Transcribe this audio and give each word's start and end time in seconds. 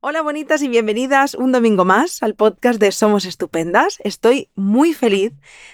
Hola 0.00 0.22
bonitas 0.22 0.62
y 0.62 0.68
bienvenidas 0.68 1.34
un 1.34 1.50
domingo 1.50 1.84
más 1.84 2.22
al 2.22 2.36
podcast 2.36 2.78
de 2.78 2.92
Somos 2.92 3.24
Estupendas. 3.24 3.98
Estoy 4.04 4.48
muy 4.54 4.94
feliz 4.94 5.32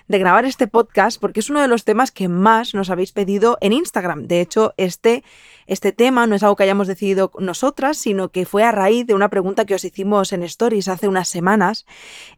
de 0.08 0.19
grabar 0.19 0.47
este 0.47 0.67
podcast 0.67 1.21
porque 1.21 1.41
es 1.41 1.50
uno 1.50 1.61
de 1.61 1.69
los 1.69 1.84
temas 1.84 2.10
que 2.10 2.29
más 2.29 2.73
nos 2.73 2.89
habéis 2.89 3.13
pedido 3.13 3.58
en 3.60 3.75
Instagram. 3.75 4.26
De 4.26 4.41
hecho, 4.41 4.73
este, 4.79 5.25
este 5.67 5.92
tema 5.92 6.26
no 6.26 6.37
es 6.37 6.42
algo 6.42 6.57
que 6.57 6.63
hayamos 6.63 6.87
decidido 6.87 7.33
nosotras, 7.39 7.99
sino 7.99 8.30
que 8.30 8.46
fue 8.46 8.64
a 8.64 8.73
raíz 8.73 9.07
de 9.07 9.12
una 9.12 9.29
pregunta 9.29 9.66
que 9.66 9.75
os 9.75 9.84
hicimos 9.84 10.32
en 10.32 10.43
Stories 10.43 10.88
hace 10.88 11.06
unas 11.06 11.29
semanas 11.29 11.84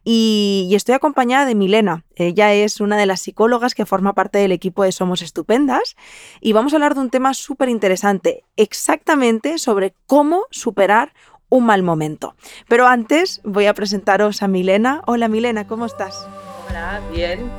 y, 0.02 0.66
y 0.68 0.74
estoy 0.74 0.96
acompañada 0.96 1.46
de 1.46 1.54
Milena. 1.54 2.04
Ella 2.16 2.52
es 2.52 2.80
una 2.80 2.96
de 2.96 3.06
las 3.06 3.20
psicólogas 3.20 3.76
que 3.76 3.86
forma 3.86 4.12
parte 4.12 4.38
del 4.38 4.50
equipo 4.50 4.82
de 4.82 4.90
Somos 4.90 5.22
Estupendas 5.22 5.94
y 6.40 6.52
vamos 6.52 6.72
a 6.72 6.76
hablar 6.76 6.96
de 6.96 7.02
un 7.02 7.10
tema 7.10 7.32
súper 7.32 7.68
interesante, 7.68 8.42
exactamente 8.56 9.58
sobre 9.58 9.94
cómo 10.08 10.46
superar 10.50 11.12
un 11.56 11.66
mal 11.66 11.82
momento. 11.82 12.34
Pero 12.68 12.86
antes 12.86 13.40
voy 13.44 13.66
a 13.66 13.74
presentaros 13.74 14.42
a 14.42 14.48
Milena. 14.48 15.02
Hola 15.06 15.28
Milena, 15.28 15.66
¿cómo 15.66 15.86
estás? 15.86 16.26
Hola, 16.68 17.00
bien. 17.12 17.50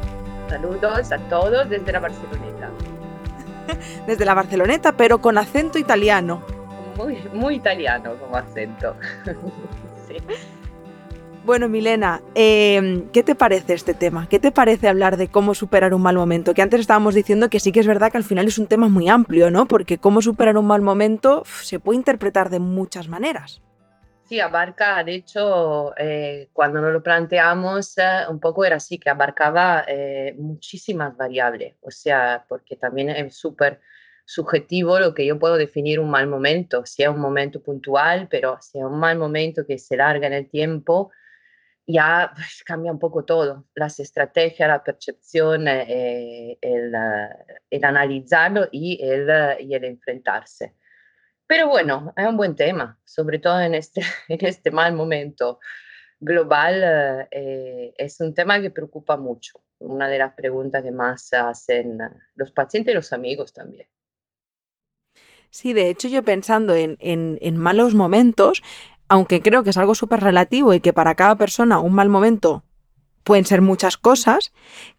Saludos 0.50 1.12
a 1.12 1.18
todos 1.30 1.70
desde 1.70 1.92
la 1.92 2.00
Barceloneta. 2.00 2.70
desde 4.08 4.26
la 4.26 4.34
Barceloneta, 4.34 4.96
pero 4.96 5.20
con 5.20 5.38
acento 5.38 5.78
italiano. 5.78 6.42
Muy, 6.96 7.18
muy 7.34 7.56
italiano 7.56 8.16
como 8.20 8.38
acento. 8.38 8.96
sí. 10.08 10.16
Bueno, 11.48 11.70
Milena, 11.70 12.22
eh, 12.36 13.06
¿qué 13.14 13.24
te 13.24 13.34
parece 13.34 13.74
este 13.74 13.94
tema? 13.94 14.28
¿Qué 14.28 14.38
te 14.38 14.52
parece 14.52 14.90
hablar 14.90 15.16
de 15.16 15.30
cómo 15.30 15.54
superar 15.54 15.94
un 15.94 16.02
mal 16.02 16.18
momento? 16.18 16.54
Que 16.54 16.62
antes 16.62 16.82
estábamos 16.82 17.16
diciendo 17.16 17.50
que 17.50 17.62
sí 17.62 17.72
que 17.72 17.80
es 17.80 17.88
verdad 17.88 18.12
que 18.12 18.18
al 18.18 18.26
final 18.26 18.48
es 18.48 18.58
un 18.58 18.68
tema 18.68 18.90
muy 18.90 19.08
amplio, 19.08 19.50
¿no? 19.50 19.66
Porque 19.66 19.98
cómo 19.98 20.22
superar 20.22 20.58
un 20.58 20.68
mal 20.68 20.82
momento 20.82 21.44
se 21.46 21.80
puede 21.80 22.00
interpretar 22.00 22.50
de 22.50 22.60
muchas 22.60 23.08
maneras. 23.08 23.62
Sí, 24.28 24.42
abarca, 24.42 25.04
de 25.06 25.16
hecho, 25.16 25.94
eh, 25.98 26.50
cuando 26.52 26.82
nos 26.82 26.92
lo 26.92 27.02
planteamos, 27.02 27.98
eh, 27.98 28.26
un 28.30 28.42
poco 28.42 28.66
era 28.66 28.76
así, 28.76 29.00
que 29.00 29.10
abarcaba 29.10 29.86
eh, 29.88 30.36
muchísimas 30.38 31.16
variables, 31.16 31.76
o 31.82 31.92
sea, 31.92 32.46
porque 32.50 32.76
también 32.76 33.10
es 33.10 33.38
súper 33.38 33.80
subjetivo 34.26 35.00
lo 35.00 35.14
que 35.14 35.26
yo 35.26 35.40
puedo 35.40 35.56
definir 35.56 36.02
un 36.02 36.10
mal 36.10 36.28
momento, 36.28 36.86
si 36.86 37.04
es 37.04 37.10
un 37.10 37.22
momento 37.22 37.64
puntual, 37.64 38.28
pero 38.30 38.58
si 38.62 38.80
es 38.80 38.84
un 38.84 39.00
mal 39.00 39.18
momento 39.18 39.66
que 39.66 39.78
se 39.78 39.96
larga 39.96 40.28
en 40.28 40.34
el 40.34 40.50
tiempo, 40.50 41.12
ya 41.88 42.32
pues, 42.36 42.64
cambia 42.66 42.92
un 42.92 43.00
poco 43.00 43.24
todo, 43.24 43.66
las 43.76 44.00
estrategias, 44.02 44.68
la 44.68 44.84
percepción, 44.84 45.70
el, 45.70 46.58
el, 46.62 47.84
analizarlo 47.86 48.68
y 48.74 49.00
el, 49.02 49.30
y 49.62 49.74
el 49.74 49.86
enfrentarse. 49.86 50.76
Pero 51.48 51.70
bueno, 51.70 52.14
es 52.16 52.28
un 52.28 52.38
buen 52.38 52.56
tema, 52.56 53.00
sobre 53.06 53.40
todo 53.40 53.60
en 53.62 53.74
este, 53.74 54.02
en 54.28 54.46
este 54.46 54.70
mal 54.72 54.94
momento 54.94 55.60
global. 56.20 57.28
Eh, 57.32 57.94
es 57.98 58.20
un 58.20 58.34
tema 58.34 58.62
que 58.62 58.70
preocupa 58.70 59.18
mucho, 59.18 59.62
una 59.80 60.10
de 60.10 60.20
las 60.20 60.34
preguntas 60.34 60.84
que 60.84 60.92
más 60.92 61.32
hacen 61.34 62.00
los 62.36 62.52
pacientes 62.52 62.92
y 62.92 62.96
los 62.96 63.14
amigos 63.14 63.54
también. 63.54 63.88
Sí, 65.50 65.72
de 65.74 65.90
hecho 65.90 66.10
yo 66.10 66.24
pensando 66.24 66.76
en, 66.76 66.98
en, 67.00 67.40
en 67.42 67.58
malos 67.58 67.96
momentos, 67.96 68.62
aunque 69.08 69.42
creo 69.42 69.64
que 69.64 69.70
es 69.70 69.78
algo 69.78 69.96
súper 69.96 70.20
relativo 70.20 70.74
y 70.74 70.82
que 70.82 70.92
para 70.92 71.16
cada 71.16 71.36
persona 71.36 71.80
un 71.80 71.94
mal 71.94 72.10
momento 72.10 72.64
pueden 73.24 73.46
ser 73.46 73.62
muchas 73.62 73.98
cosas, 73.98 74.52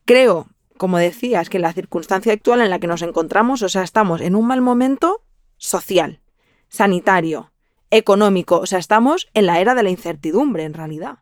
creo, 0.07 0.49
como 0.79 0.99
decías, 0.99 1.51
que 1.51 1.59
la 1.59 1.73
circunstancia 1.73 2.33
actual 2.33 2.63
en 2.63 2.71
la 2.71 2.79
que 2.79 2.87
nos 2.87 3.03
encontramos, 3.03 3.63
o 3.63 3.69
sea, 3.69 3.83
estamos 3.83 4.23
en 4.23 4.35
un 4.35 4.47
mal 4.47 4.63
momento 4.63 5.23
social, 5.59 6.21
sanitario, 6.69 7.53
económico. 7.91 8.59
O 8.59 8.67
sea, 8.67 8.79
estamos 8.79 9.29
en 9.35 9.47
la 9.47 9.61
era 9.61 9.75
de 9.75 9.83
la 9.83 9.91
incertidumbre, 9.91 10.65
en 10.65 10.75
realidad. 10.75 11.19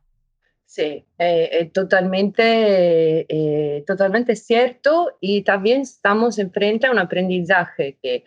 Sí, 0.66 1.06
eh, 1.19 1.48
eh, 1.53 1.70
totalmente, 1.72 3.25
eh, 3.28 3.84
totalmente 3.86 4.34
cierto 4.34 5.16
y 5.20 5.42
también 5.42 5.82
estamos 5.82 6.38
enfrente 6.38 6.87
a 6.87 6.91
un 6.91 6.98
aprendizaje 6.98 7.97
que 8.03 8.25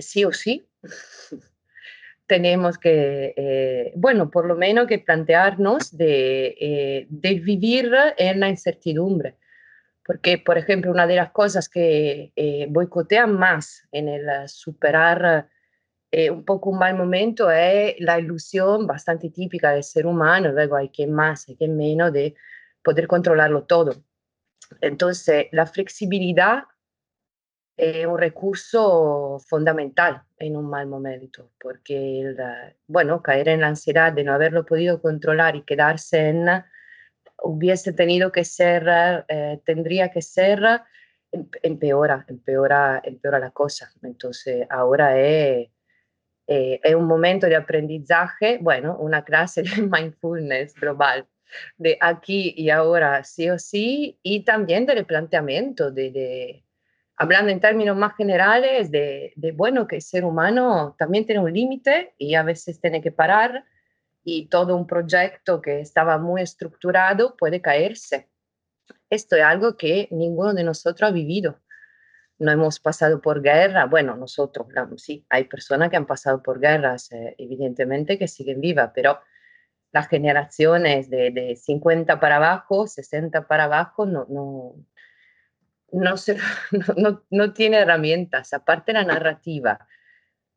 sí 0.00 0.24
o 0.24 0.32
sí 0.32 0.66
tenemos 2.26 2.78
que, 2.78 3.92
bueno, 3.94 4.30
por 4.30 4.46
lo 4.46 4.56
menos 4.56 4.86
que 4.86 4.98
plantearnos 4.98 5.96
de, 5.96 7.06
de, 7.08 7.34
vivir 7.34 7.92
en 8.16 8.40
la 8.40 8.48
incertidumbre. 8.48 9.36
Porque, 10.04 10.38
por 10.38 10.56
ejemplo, 10.56 10.90
una 10.90 11.06
de 11.06 11.16
las 11.16 11.30
cosas 11.32 11.68
que 11.68 12.32
boicotean 12.70 13.38
más 13.38 13.86
en 13.92 14.08
el 14.08 14.48
superar 14.48 15.50
eh, 16.14 16.30
un 16.30 16.44
poco 16.44 16.68
un 16.68 16.78
mal 16.78 16.94
momento 16.94 17.50
es 17.50 17.94
la 17.98 18.20
ilusión 18.20 18.86
bastante 18.86 19.30
típica 19.30 19.70
del 19.72 19.82
ser 19.82 20.06
humano, 20.06 20.52
luego 20.52 20.76
hay 20.76 20.90
quien 20.90 21.10
más, 21.10 21.48
hay 21.48 21.56
quien 21.56 21.74
menos, 21.74 22.12
de 22.12 22.34
poder 22.84 23.06
controlarlo 23.06 23.64
todo. 23.64 23.94
Entonces, 24.82 25.46
la 25.52 25.64
flexibilidad 25.64 26.64
es 27.78 28.06
un 28.06 28.18
recurso 28.18 29.38
fundamental 29.46 30.22
en 30.36 30.56
un 30.56 30.68
mal 30.68 30.86
momento, 30.86 31.52
porque, 31.58 32.36
bueno, 32.86 33.22
caer 33.22 33.48
en 33.48 33.62
la 33.62 33.68
ansiedad 33.68 34.12
de 34.12 34.24
no 34.24 34.34
haberlo 34.34 34.66
podido 34.66 35.00
controlar 35.00 35.56
y 35.56 35.62
quedarse 35.62 36.28
en, 36.28 36.46
hubiese 37.42 37.94
tenido 37.94 38.30
que 38.30 38.44
ser, 38.44 38.86
eh, 39.28 39.60
tendría 39.64 40.10
que 40.10 40.20
ser, 40.20 40.60
em, 41.32 41.48
empeora, 41.62 42.26
empeora, 42.28 43.00
empeora 43.02 43.38
la 43.38 43.50
cosa. 43.50 43.90
Entonces, 44.02 44.66
ahora 44.68 45.18
es 45.18 45.70
eh, 46.46 46.80
es 46.82 46.94
un 46.94 47.06
momento 47.06 47.46
de 47.46 47.56
aprendizaje, 47.56 48.58
bueno, 48.60 48.96
una 48.98 49.24
clase 49.24 49.62
de 49.62 49.82
mindfulness 49.82 50.74
global, 50.74 51.26
de 51.76 51.98
aquí 52.00 52.54
y 52.56 52.70
ahora 52.70 53.24
sí 53.24 53.50
o 53.50 53.58
sí, 53.58 54.18
y 54.22 54.44
también 54.44 54.86
del 54.86 55.04
planteamiento, 55.04 55.90
de, 55.90 56.10
de 56.10 56.64
hablando 57.16 57.52
en 57.52 57.60
términos 57.60 57.96
más 57.96 58.16
generales, 58.16 58.90
de, 58.90 59.32
de, 59.36 59.52
bueno, 59.52 59.86
que 59.86 59.96
el 59.96 60.02
ser 60.02 60.24
humano 60.24 60.96
también 60.98 61.26
tiene 61.26 61.40
un 61.40 61.52
límite 61.52 62.14
y 62.18 62.34
a 62.34 62.42
veces 62.42 62.80
tiene 62.80 63.00
que 63.00 63.12
parar 63.12 63.64
y 64.24 64.48
todo 64.48 64.76
un 64.76 64.86
proyecto 64.86 65.60
que 65.60 65.80
estaba 65.80 66.18
muy 66.18 66.42
estructurado 66.42 67.36
puede 67.36 67.60
caerse. 67.60 68.28
Esto 69.10 69.36
es 69.36 69.42
algo 69.42 69.76
que 69.76 70.08
ninguno 70.10 70.54
de 70.54 70.64
nosotros 70.64 71.10
ha 71.10 71.12
vivido 71.12 71.60
no 72.42 72.50
hemos 72.50 72.80
pasado 72.80 73.20
por 73.22 73.40
guerra. 73.40 73.86
Bueno, 73.86 74.16
nosotros, 74.16 74.66
sí, 74.96 75.24
hay 75.30 75.44
personas 75.44 75.90
que 75.90 75.96
han 75.96 76.06
pasado 76.06 76.42
por 76.42 76.60
guerras, 76.60 77.10
eh, 77.12 77.34
evidentemente, 77.38 78.18
que 78.18 78.28
siguen 78.28 78.60
vivas, 78.60 78.90
pero 78.94 79.20
las 79.92 80.08
generaciones 80.08 81.08
de, 81.08 81.30
de, 81.30 81.56
50 81.56 82.18
para 82.18 82.36
abajo, 82.36 82.86
60 82.86 83.46
para 83.46 83.64
abajo, 83.64 84.06
no, 84.06 84.26
no, 84.28 84.74
no, 85.92 86.16
se, 86.16 86.36
no, 86.96 87.22
no 87.30 87.52
tiene 87.52 87.78
herramientas, 87.78 88.52
aparte 88.52 88.92
la 88.92 89.04
narrativa. 89.04 89.86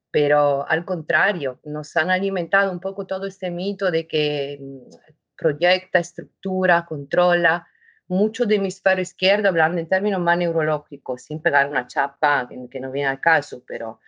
Pero 0.09 0.67
al 0.67 0.85
contrario, 0.85 1.59
nos 1.65 1.95
han 1.97 2.09
alimentado 2.09 2.71
un 2.71 2.79
poco 2.79 3.05
todo 3.05 3.27
este 3.27 3.51
mito 3.51 3.91
de 3.91 4.07
que 4.07 4.57
mm, 4.59 4.89
proyecta, 5.37 5.99
estructura, 5.99 6.85
controla, 6.85 7.67
mucho 8.07 8.45
de 8.45 8.55
hemisferio 8.55 9.01
izquierdo, 9.01 9.49
hablando 9.49 9.79
en 9.79 9.87
términos 9.87 10.21
más 10.21 10.37
neurológicos, 10.37 11.23
sin 11.23 11.41
pegar 11.41 11.69
una 11.69 11.87
chapa 11.87 12.47
que, 12.69 12.79
no 12.79 12.91
viene 12.91 13.09
al 13.09 13.21
caso, 13.21 13.63
pero... 13.67 13.99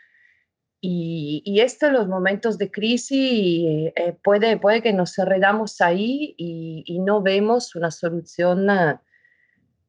Y, 0.79 1.41
y 1.43 1.61
esto 1.61 1.87
en 1.87 1.93
los 1.93 2.07
momentos 2.07 2.59
de 2.59 2.69
crisis 2.69 3.91
eh, 3.95 4.15
puede, 4.23 4.57
puede 4.57 4.83
que 4.83 4.93
nos 4.93 5.17
enredamos 5.17 5.81
ahí 5.81 6.35
y, 6.37 6.83
y 6.85 6.99
no 6.99 7.23
vemos 7.23 7.75
una 7.75 7.89
solución 7.89 8.67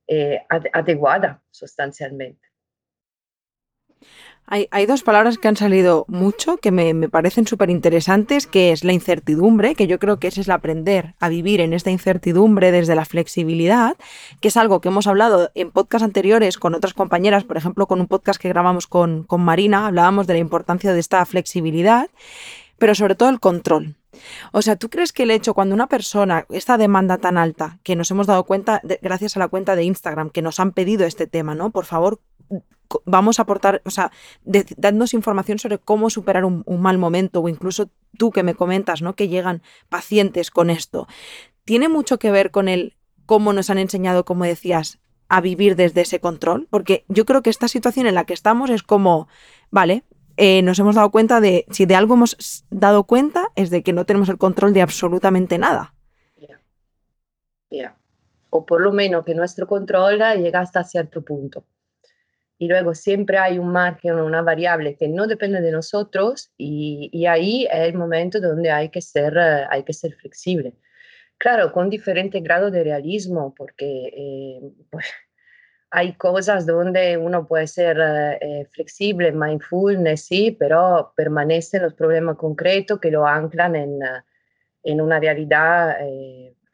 eh, 0.07 0.47
adecuada 0.73 1.43
sustancialmente. 1.51 2.48
Hay, 4.51 4.87
dos 4.87 5.03
palabras 5.03 5.37
que 5.37 5.47
han 5.47 5.57
salido 5.57 6.07
mucho 6.09 6.57
que 6.57 6.71
me, 6.71 7.11
parecen 7.11 7.47
súper 7.47 7.69
interesantes, 7.69 8.47
que 8.47 8.73
es 8.73 8.83
la 8.83 8.95
incertidumbre, 8.95 9.75
que 9.75 9.87
yo 9.87 9.99
creo 9.99 10.19
que 10.19 10.29
ese 10.29 10.41
es 10.41 10.49
el 10.49 10.53
aprender 10.53 11.15
a 11.21 11.29
vivir 11.29 11.61
en 11.61 11.75
esta 11.75 11.91
incertidumbre 11.91 12.73
desde 12.73 12.95
la 12.95 13.05
flexibilidad, 13.05 13.97
que 14.41 14.49
es 14.49 14.57
algo 14.57 14.81
que 14.81 14.89
hemos 14.89 15.07
hablado 15.07 15.51
en 15.55 15.71
podcasts 15.71 16.03
anteriores 16.03 16.57
con 16.57 16.75
otras 16.75 16.95
compañeras, 16.95 17.45
por 17.45 17.59
ejemplo, 17.59 17.87
con 17.87 18.01
un 18.01 18.07
podcast 18.07 18.41
que 18.41 18.49
grabamos 18.49 18.87
con, 18.87 19.25
con 19.25 19.43
Marina, 19.43 19.87
hablábamos 19.87 20.27
de 20.27 20.33
la 20.33 20.39
importancia 20.39 20.95
de 20.95 21.01
esta 21.01 21.27
flexibilidad, 21.27 22.09
pero 22.79 22.95
sobre 22.95 23.17
todo 23.17 23.29
el 23.29 23.41
control. 23.41 23.97
O 24.53 24.63
sea, 24.63 24.77
¿tú 24.77 24.89
crees 24.89 25.13
que 25.13 25.25
el 25.25 25.31
hecho 25.31 25.53
cuando 25.53 25.75
una 25.75 25.89
persona, 25.89 26.47
esta 26.49 26.79
demanda 26.79 27.19
tan 27.19 27.37
alta, 27.37 27.81
que 27.83 27.97
nos 27.97 28.11
hemos 28.11 28.27
dado 28.27 28.45
cuenta 28.45 28.81
gracias 29.03 29.37
a 29.37 29.41
la 29.41 29.49
cuenta 29.49 29.77
de 29.77 29.85
Instagram, 29.85 30.31
que 30.31 30.41
nos 30.41 30.59
han 30.59 30.73
pedido 30.73 31.05
este 31.05 31.27
tema, 31.27 31.55
¿no? 31.55 31.69
Por 31.69 31.85
favor, 31.85 32.19
vamos 33.05 33.39
a 33.39 33.43
aportar, 33.43 33.83
o 33.85 33.91
sea, 33.91 34.11
dándonos 34.45 35.15
información 35.15 35.59
sobre 35.59 35.79
cómo 35.79 36.11
superar 36.11 36.45
un, 36.45 36.65
mal 36.67 36.99
momento 36.99 37.41
o 37.41 37.49
incluso 37.49 37.91
tú 38.17 38.31
que 38.31 38.43
me 38.43 38.55
comentas, 38.55 39.03
¿no? 39.03 39.15
Que 39.15 39.29
llegan 39.29 39.63
pacientes 39.89 40.51
con 40.51 40.71
esto. 40.71 41.07
¿Tiene 41.65 41.89
mucho 41.89 42.19
que 42.19 42.31
ver 42.31 42.51
con 42.51 42.69
el 42.69 42.97
cómo 43.27 43.53
nos 43.53 43.71
han 43.71 43.79
enseñado, 43.79 44.25
como 44.25 44.45
decías, 44.45 45.01
a 45.29 45.41
vivir 45.41 45.77
desde 45.77 46.01
ese 46.01 46.21
control? 46.21 46.67
Porque 46.71 47.05
yo 47.09 47.27
creo 47.27 47.43
que 47.43 47.51
esta 47.51 47.69
situación 47.69 48.07
en 48.07 48.15
la 48.15 48.25
que 48.25 48.35
estamos 48.35 48.71
es 48.71 48.83
como, 48.83 49.29
vale, 49.71 50.05
eh, 50.39 50.63
nos 50.63 50.79
hemos 50.79 50.95
dado 50.95 51.11
cuenta 51.11 51.41
de, 51.41 51.67
si 51.71 51.85
de 51.85 51.95
algo 51.95 52.15
hemos 52.15 52.65
dado 52.71 53.05
cuenta, 53.05 53.49
es 53.55 53.71
de 53.71 53.83
que 53.83 53.93
no 53.93 54.07
tenemos 54.07 54.29
el 54.29 54.39
control 54.39 54.73
de 54.73 54.83
absolutamente 54.83 55.59
nada. 55.59 55.95
O 58.51 58.65
por 58.65 58.81
lo 58.81 58.93
menos 58.93 59.27
que 59.27 59.35
nuestro 59.35 59.67
control 59.67 60.19
llega 60.39 60.61
hasta 60.61 60.83
cierto 60.85 61.21
punto. 61.23 61.65
Y 62.59 62.69
luego 62.69 62.95
siempre 62.95 63.39
hay 63.39 63.59
un 63.59 63.71
margen, 63.73 64.15
una 64.15 64.43
variable 64.43 64.97
que 64.97 65.09
no 65.09 65.27
depende 65.27 65.61
de 65.61 65.71
nosotros 65.71 66.53
y, 66.59 67.27
ahí 67.27 67.67
es 67.67 67.81
el 67.89 67.95
momento 67.95 68.41
donde 68.41 68.71
hay 68.71 68.89
que 68.91 69.01
ser, 69.01 69.37
eh, 69.37 69.67
hay 69.71 69.85
que 69.85 69.93
ser 69.93 70.15
flexible. 70.15 70.75
Claro, 71.39 71.73
con 71.73 71.89
diferente 71.89 72.41
grado 72.41 72.71
de 72.71 72.83
realismo, 72.83 73.55
porque 73.57 74.09
eh, 74.09 74.61
pues, 74.91 75.07
hay 75.91 76.15
cosas 76.15 76.67
donde 76.67 77.17
uno 77.17 77.47
puede 77.47 77.67
ser 77.67 77.99
eh, 77.99 78.39
eh, 78.41 78.65
flexible, 78.73 79.33
mindfulness, 79.33 80.27
sí, 80.27 80.57
pero 80.59 81.13
permanecen 81.17 81.83
los 81.83 81.95
problemas 81.95 82.37
concretos 82.37 83.01
que 83.01 83.11
lo 83.11 83.27
anclan 83.27 83.75
en, 83.75 84.03
eh, 84.03 84.23
en 84.83 85.01
una 85.01 85.19
realidad 85.19 85.97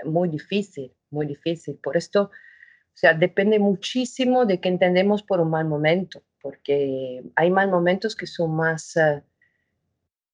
muy 0.05 0.29
difícil, 0.29 0.93
muy 1.11 1.27
difícil. 1.27 1.79
Por 1.83 1.97
esto, 1.97 2.31
o 2.95 2.97
sea, 2.97 3.15
depende 3.15 3.59
muchísimo 3.59 4.47
de 4.47 4.61
qué 4.61 4.69
entendemos 4.69 5.23
por 5.23 5.41
un 5.41 5.51
mal 5.51 5.67
momento, 5.67 6.23
porque 6.41 7.23
hay 7.35 7.51
mal 7.51 7.69
momentos 7.69 8.15
que 8.15 8.27
son 8.27 8.55
más, 8.55 8.97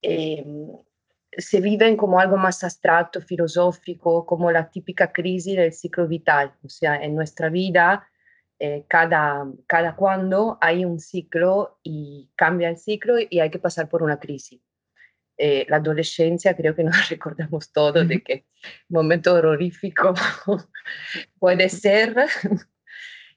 se 0.02 1.60
viven 1.60 1.96
como 1.96 2.20
algo 2.20 2.36
más 2.36 2.62
abstracto, 2.64 3.20
filosófico, 3.20 4.26
como 4.26 4.50
la 4.50 4.70
típica 4.70 5.10
crisis 5.12 5.56
del 5.56 5.72
ciclo 5.72 6.06
vital. 6.06 6.52
O 6.64 6.68
sea, 6.68 7.02
en 7.02 7.14
nuestra 7.14 7.48
vida 7.48 8.06
eh, 8.62 8.84
cada, 8.88 9.50
cada 9.66 9.96
cuando 9.96 10.58
hay 10.60 10.84
un 10.84 11.00
ciclo 11.00 11.78
y 11.82 12.30
cambia 12.36 12.68
el 12.68 12.76
ciclo 12.76 13.14
y 13.18 13.40
hay 13.40 13.50
que 13.50 13.58
pasar 13.58 13.88
por 13.88 14.02
una 14.02 14.20
crisis. 14.20 14.60
Eh, 15.42 15.64
la 15.70 15.76
adolescencia 15.76 16.54
creo 16.54 16.74
que 16.74 16.84
nos 16.84 17.08
recordamos 17.08 17.72
todos 17.72 18.06
de 18.06 18.22
que 18.22 18.44
momento 18.90 19.34
horrorífico 19.34 20.12
puede 21.38 21.70
ser. 21.70 22.14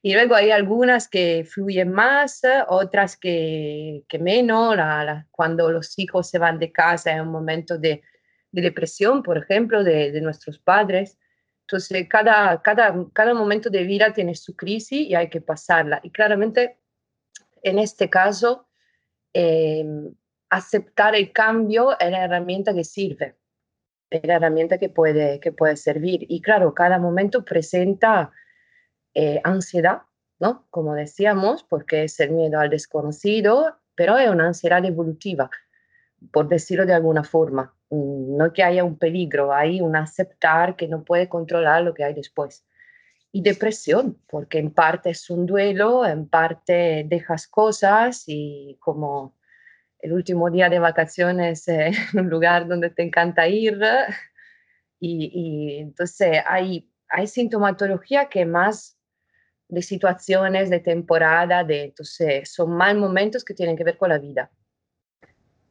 Y 0.02 0.14
luego 0.14 0.36
hay 0.36 0.52
algunas 0.52 1.08
que 1.08 1.48
fluyen 1.50 1.94
más, 1.94 2.42
otras 2.68 3.16
que, 3.16 4.04
que 4.10 4.20
menos. 4.20 4.76
cuando 5.32 5.72
los 5.72 5.98
hijos 5.98 6.30
se 6.30 6.40
van 6.40 6.60
de 6.60 6.74
casa 6.74 7.16
es 7.16 7.22
un 7.22 7.32
momento 7.32 7.78
de, 7.78 8.02
de 8.52 8.62
depresión, 8.62 9.24
por 9.24 9.38
ejemplo, 9.38 9.82
de, 9.82 10.12
de, 10.12 10.20
nuestros 10.20 10.60
padres. 10.60 11.18
Entonces, 11.62 12.06
cada, 12.10 12.62
cada, 12.62 12.94
cada 13.14 13.34
momento 13.34 13.70
de 13.70 13.84
vida 13.84 14.12
tiene 14.12 14.36
su 14.36 14.58
crisis 14.58 15.08
y 15.08 15.16
hay 15.16 15.30
que 15.30 15.40
pasarla. 15.40 16.02
Y 16.04 16.10
claramente, 16.10 16.80
en 17.62 17.80
este 17.80 18.10
caso, 18.10 18.68
em, 19.32 20.14
aceptar 20.54 21.16
el 21.16 21.32
cambio 21.32 22.00
es 22.00 22.12
la 22.12 22.26
herramienta 22.26 22.74
que 22.74 22.84
sirve, 22.84 23.36
es 24.10 24.22
la 24.24 24.36
herramienta 24.36 24.78
que 24.78 24.90
puede, 24.90 25.40
que 25.40 25.52
puede 25.52 25.76
servir. 25.76 26.26
Y 26.30 26.42
claro, 26.42 26.74
cada 26.74 27.00
momento 27.00 27.44
presenta 27.44 28.32
eh, 29.16 29.42
ansiedad, 29.44 30.04
¿no? 30.40 30.68
Como 30.70 30.94
decíamos, 30.94 31.64
porque 31.64 32.04
es 32.04 32.20
el 32.20 32.32
miedo 32.32 32.60
al 32.60 32.70
desconocido, 32.70 33.78
pero 33.96 34.18
es 34.18 34.30
una 34.30 34.48
ansiedad 34.48 34.86
evolutiva, 34.86 35.50
por 36.32 36.48
decirlo 36.48 36.86
de 36.86 36.94
alguna 36.94 37.24
forma. 37.24 37.76
Mm, 37.90 38.38
no 38.38 38.54
que 38.54 38.64
haya 38.64 38.84
un 38.84 39.00
peligro, 39.00 39.54
hay 39.54 39.82
un 39.82 39.96
aceptar 39.96 40.76
que 40.76 40.88
no 40.88 41.04
puede 41.04 41.30
controlar 41.30 41.82
lo 41.82 41.96
que 41.96 42.04
hay 42.04 42.14
después. 42.14 42.64
Y 43.32 43.42
depresión, 43.42 44.20
porque 44.30 44.60
en 44.60 44.72
parte 44.72 45.10
es 45.10 45.32
un 45.32 45.48
duelo, 45.48 46.06
en 46.06 46.28
parte 46.28 47.06
dejas 47.08 47.48
cosas 47.48 48.26
y 48.28 48.78
como 48.80 49.36
el 50.04 50.12
último 50.12 50.52
día 50.52 50.70
de 50.70 50.80
vacaciones 50.80 51.68
en 51.68 51.96
un 52.14 52.30
lugar 52.30 52.68
donde 52.68 52.90
te 52.90 53.04
encanta 53.04 53.48
ir. 53.48 53.80
Y, 55.00 55.32
y, 55.34 55.80
entonces 55.80 56.40
hay, 56.46 56.92
hay 57.08 57.28
sintomatología 57.28 58.28
que 58.28 58.46
más 58.46 58.98
de 59.70 59.82
situaciones, 59.82 60.70
de 60.70 60.82
temporada, 60.82 61.64
de, 61.64 61.86
entonces 61.86 62.54
son 62.54 62.76
mal 62.76 62.98
momentos 62.98 63.44
que 63.44 63.54
tienen 63.54 63.78
que 63.78 63.86
ver 63.86 63.98
con 63.98 64.10
la 64.10 64.20
vida. 64.20 64.52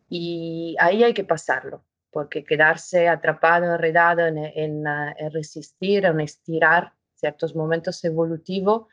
Y 0.08 0.76
ahí 0.80 1.04
hay 1.04 1.14
que 1.14 1.24
pasarlo 1.24 1.84
porque 2.10 2.44
quedarse 2.44 3.08
atrapado, 3.08 3.66
enredado 3.66 4.26
en, 4.26 4.38
en, 4.38 4.86
ah, 4.86 5.14
en 5.16 5.30
resistir, 5.30 6.04
en 6.04 6.20
estirar 6.20 6.92
ciertos 7.14 7.54
momentos 7.54 8.02
evolutivos, 8.04 8.86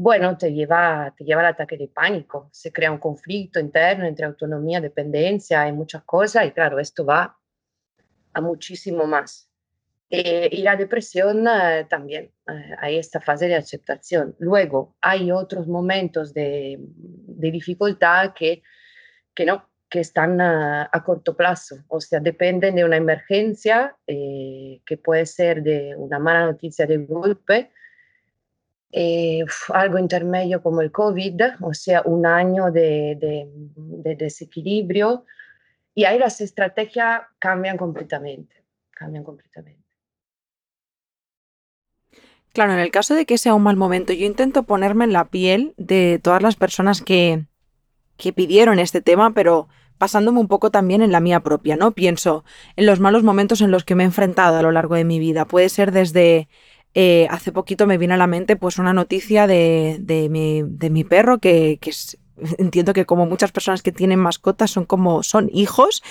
bueno, 0.00 0.38
te 0.38 0.52
lleva, 0.52 1.14
te 1.16 1.24
lleva 1.24 1.40
al 1.42 1.48
ataque 1.48 1.76
de 1.76 1.88
pánico. 1.88 2.48
Se 2.52 2.72
crea 2.72 2.90
un 2.90 2.98
conflicto 2.98 3.60
interno 3.60 4.06
entre 4.06 4.24
autonomía, 4.24 4.80
dependencia, 4.80 5.62
hay 5.62 5.72
muchas 5.72 6.04
cosas 6.04 6.46
y 6.46 6.52
claro, 6.52 6.78
esto 6.78 7.04
va 7.04 7.36
a 8.32 8.40
muchísimo 8.40 9.06
más. 9.06 9.50
Eh, 10.08 10.48
y 10.52 10.62
la 10.62 10.74
depresión 10.76 11.46
eh, 11.46 11.86
también, 11.88 12.32
eh, 12.48 12.74
hay 12.78 12.96
esta 12.96 13.20
fase 13.20 13.46
de 13.46 13.56
aceptación. 13.56 14.34
Luego, 14.38 14.96
hay 15.02 15.30
otros 15.30 15.66
momentos 15.68 16.32
de, 16.32 16.78
de 16.80 17.50
dificultad 17.50 18.32
que, 18.34 18.62
que 19.34 19.44
no, 19.44 19.70
que 19.90 20.00
están 20.00 20.40
a, 20.40 20.88
corto 21.04 21.36
plazo, 21.36 21.84
o 21.88 22.00
sea, 22.00 22.20
dependen 22.20 22.76
de 22.76 22.84
una 22.84 22.96
emergencia 22.96 23.96
eh, 24.06 24.80
que 24.86 24.96
puede 24.96 25.26
ser 25.26 25.62
de 25.62 25.94
una 25.96 26.20
mala 26.20 26.46
noticia 26.46 26.86
de 26.86 26.98
golpe, 26.98 27.72
eh, 28.92 29.44
algo 29.72 29.98
intermedio 29.98 30.62
como 30.62 30.80
el 30.80 30.90
COVID, 30.90 31.40
o 31.60 31.74
sea, 31.74 32.02
un 32.04 32.26
año 32.26 32.70
de, 32.70 33.16
de, 33.20 34.16
desequilibrio, 34.16 35.24
y 35.94 36.04
ahí 36.04 36.18
las 36.18 36.40
estrategias 36.40 37.22
cambian 37.38 37.76
completamente, 37.76 38.64
cambian 38.90 39.24
completamente. 39.24 39.80
Claro, 42.52 42.72
en 42.72 42.80
el 42.80 42.90
caso 42.90 43.14
de 43.14 43.26
que 43.26 43.38
sea 43.38 43.54
un 43.54 43.62
mal 43.62 43.76
momento, 43.76 44.12
yo 44.12 44.26
intento 44.26 44.64
ponerme 44.64 45.04
en 45.04 45.12
la 45.12 45.26
piel 45.26 45.72
de 45.76 46.18
todas 46.20 46.42
las 46.42 46.56
personas 46.56 47.00
que, 47.00 47.44
que 48.16 48.32
pidieron 48.32 48.80
este 48.80 49.00
tema, 49.00 49.32
pero 49.34 49.68
pasándome 49.98 50.40
un 50.40 50.48
poco 50.48 50.70
también 50.70 51.02
en 51.02 51.12
la 51.12 51.20
mía 51.20 51.40
propia, 51.40 51.76
¿no? 51.76 51.92
Pienso 51.92 52.42
en 52.74 52.86
los 52.86 52.98
malos 52.98 53.22
momentos 53.22 53.60
en 53.60 53.70
los 53.70 53.84
que 53.84 53.94
me 53.94 54.02
he 54.02 54.06
enfrentado 54.06 54.58
a 54.58 54.62
lo 54.62 54.72
largo 54.72 54.94
de 54.94 55.04
mi 55.04 55.20
vida. 55.20 55.44
Puede 55.44 55.68
ser 55.68 55.92
desde 55.92 56.48
eh, 56.94 57.26
hace 57.30 57.52
poquito 57.52 57.86
me 57.86 57.98
viene 57.98 58.14
a 58.14 58.16
la 58.16 58.26
mente 58.26 58.56
pues 58.56 58.78
una 58.78 58.92
noticia 58.92 59.46
de, 59.46 60.28
mi, 60.30 61.04
perro 61.04 61.38
que, 61.38 61.78
entiendo 62.58 62.92
que 62.92 63.06
como 63.06 63.26
muchas 63.26 63.52
personas 63.52 63.82
que 63.82 63.92
tienen 63.92 64.18
mascotas 64.18 64.70
son 64.70 64.84
como 64.84 65.22
son 65.22 65.50
hijos 65.52 66.02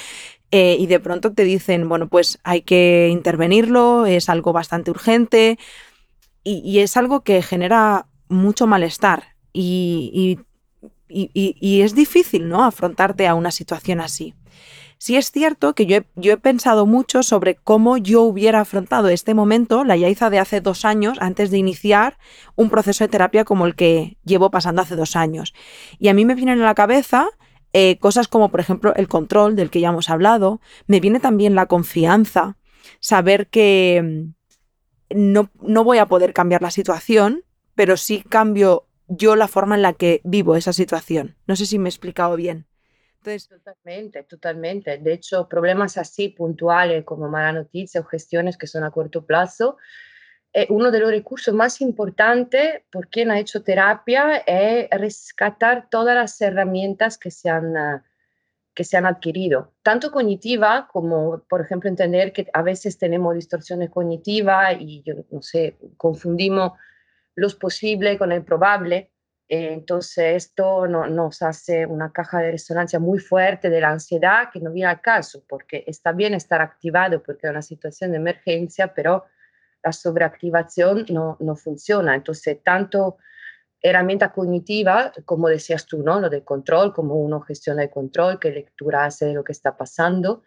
eh, 0.52 0.78
y 0.80 0.88
de 0.88 1.00
pronto 1.00 1.34
te 1.34 1.44
dicen 1.44 1.90
bueno 1.90 2.08
pues 2.08 2.40
hay 2.44 2.62
que 2.62 3.10
intervenirlo 3.12 4.06
es 4.06 4.30
algo 4.30 4.54
bastante 4.54 4.92
urgente 4.92 5.60
y, 6.44 6.80
es 6.80 6.98
algo 6.98 7.22
que 7.22 7.42
genera 7.42 8.08
mucho 8.30 8.66
malestar 8.66 9.36
y 9.54 10.40
y, 11.10 11.82
es 11.82 11.96
difícil, 11.96 12.48
¿no? 12.48 12.64
Afrontarte 12.64 13.28
a 13.28 13.34
una 13.34 13.52
situación 13.52 14.00
así. 14.00 14.36
Sí 15.02 15.16
es 15.16 15.32
cierto 15.32 15.74
que 15.74 15.86
yo 15.86 15.98
he, 15.98 16.06
yo 16.16 16.34
he, 16.34 16.38
pensado 16.38 16.86
mucho 16.86 17.24
sobre 17.24 17.56
cómo 17.56 17.96
yo 17.98 18.22
hubiera 18.24 18.60
afrontado 18.60 19.08
este 19.08 19.34
momento, 19.34 19.86
la 19.86 19.96
Yaiza 19.96 20.30
de 20.30 20.40
hace 20.40 20.60
dos 20.60 20.84
años, 20.84 21.18
antes 21.22 21.52
de 21.52 21.58
iniciar 21.58 22.18
un 22.56 22.70
proceso 22.70 23.06
de 23.06 23.08
terapia 23.08 23.46
como 23.46 23.66
el 23.66 23.76
que 23.76 24.18
llevo 24.26 24.52
pasando 24.52 24.82
hace 24.82 24.98
dos 24.98 25.16
años. 25.16 25.54
Y 26.00 26.10
a 26.10 26.14
mí 26.14 26.26
me 26.26 26.36
vienen 26.36 26.62
a 26.62 26.66
la 26.66 26.76
cabeza 26.76 27.30
eh, 27.72 27.98
cosas 28.00 28.28
como, 28.28 28.50
por 28.50 28.60
ejemplo, 28.60 28.94
el 28.96 29.08
control 29.08 29.56
del 29.56 29.70
que 29.70 29.80
ya 29.80 29.90
hemos 29.90 30.10
hablado, 30.10 30.60
me 30.88 31.00
viene 31.00 31.22
también 31.22 31.56
la 31.56 31.68
confianza, 31.68 32.58
saber 33.00 33.48
que 33.48 34.34
mm, 35.12 35.32
no, 35.32 35.50
no 35.62 35.84
voy 35.86 36.00
a 36.00 36.08
poder 36.08 36.34
cambiar 36.34 36.62
la 36.62 36.72
situación, 36.72 37.46
pero 37.74 37.96
sí 37.96 38.24
cambio 38.28 38.86
yo 39.08 39.36
la 39.36 39.48
forma 39.48 39.76
en 39.76 39.82
la 39.82 39.94
que 39.94 40.22
vivo 40.24 40.56
esa 40.56 40.74
situación. 40.74 41.38
No 41.48 41.56
sé 41.56 41.66
si 41.66 41.80
me 41.80 41.88
he 41.88 41.92
explicado 41.92 42.36
bien. 42.36 42.69
Entonces... 43.20 43.48
Totalmente, 43.50 44.24
totalmente. 44.24 44.98
De 44.98 45.14
hecho, 45.14 45.48
problemas 45.48 45.98
así 45.98 46.30
puntuales 46.30 47.04
como 47.04 47.28
mala 47.28 47.52
noticia 47.52 48.02
o 48.02 48.06
gestiones 48.06 48.58
que 48.58 48.68
son 48.68 48.84
a 48.84 48.92
corto 48.92 49.26
plazo, 49.26 49.78
eh, 50.54 50.66
uno 50.70 50.90
de 50.90 51.00
los 51.00 51.12
recursos 51.12 51.54
más 51.54 51.80
importantes 51.80 52.82
por 52.92 53.08
quien 53.10 53.30
ha 53.30 53.40
hecho 53.40 53.62
terapia 53.62 54.38
es 54.48 54.90
rescatar 54.92 55.90
todas 55.92 56.16
las 56.16 56.42
herramientas 56.42 57.20
que 57.20 57.30
se 57.30 57.50
han, 57.50 57.78
ah, 57.78 58.04
que 58.74 58.84
se 58.84 58.98
han 58.98 59.06
adquirido, 59.06 59.74
tanto 59.84 60.12
cognitiva 60.12 60.88
como, 60.92 61.44
por 61.50 61.62
ejemplo, 61.62 61.90
entender 61.90 62.34
que 62.34 62.48
a 62.54 62.62
veces 62.64 62.98
tenemos 62.98 63.36
distorsiones 63.36 63.90
cognitivas 63.92 64.76
y, 64.80 65.04
yo 65.04 65.16
no 65.30 65.42
sé, 65.42 65.78
confundimos 65.98 66.72
los 67.36 67.56
posible 67.56 68.18
con 68.18 68.32
el 68.32 68.44
probable. 68.44 69.12
Eh, 69.50 69.74
entonces 69.74 70.46
esto 70.46 70.88
no, 70.88 71.08
nos 71.08 71.42
hace 71.42 71.88
una 71.88 72.12
caja 72.12 72.40
de 72.40 72.52
resonancia 72.52 73.00
muy 73.00 73.18
fuerte 73.18 73.72
de 73.72 73.82
la 73.82 73.90
ansiedad 73.90 74.50
que 74.54 74.60
no 74.60 74.72
viene 74.72 74.92
al 74.92 75.02
caso, 75.02 75.44
porque 75.50 75.84
está 75.88 76.12
bien 76.12 76.36
estar 76.36 76.62
activado 76.62 77.24
porque 77.24 77.48
es 77.48 77.52
una 77.52 77.64
situación 77.64 78.12
de 78.12 78.18
emergencia, 78.18 78.94
pero 78.94 79.26
la 79.84 79.92
sobreactivación 79.92 81.06
no, 81.10 81.36
no 81.40 81.56
funciona. 81.56 82.14
Entonces, 82.14 82.60
tanto 82.64 83.18
herramienta 83.82 84.32
cognitiva, 84.32 85.12
como 85.26 85.48
decías 85.48 85.86
tú, 85.88 86.04
¿no? 86.04 86.20
Lo 86.20 86.30
del 86.30 86.44
control, 86.44 86.94
como 86.94 87.16
uno 87.16 87.42
gestiona 87.42 87.84
el 87.84 87.90
control, 87.90 88.40
qué 88.40 88.52
lectura 88.52 89.06
hace 89.06 89.26
de 89.26 89.34
lo 89.34 89.44
que 89.44 89.54
está 89.54 89.78
pasando. 89.78 90.44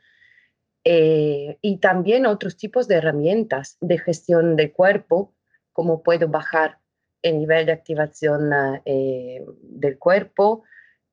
Eh, 0.84 1.58
y 1.60 1.78
también 1.78 2.26
otros 2.26 2.56
tipos 2.56 2.86
de 2.88 2.96
herramientas 2.96 3.78
de 3.80 3.98
gestión 3.98 4.54
del 4.54 4.72
cuerpo, 4.72 5.34
como 5.72 6.02
puedo 6.02 6.28
bajar 6.28 6.78
el 7.22 7.38
nivel 7.38 7.66
de 7.66 7.72
activación 7.72 8.50
eh, 8.84 9.44
del 9.62 9.98
cuerpo, 9.98 10.64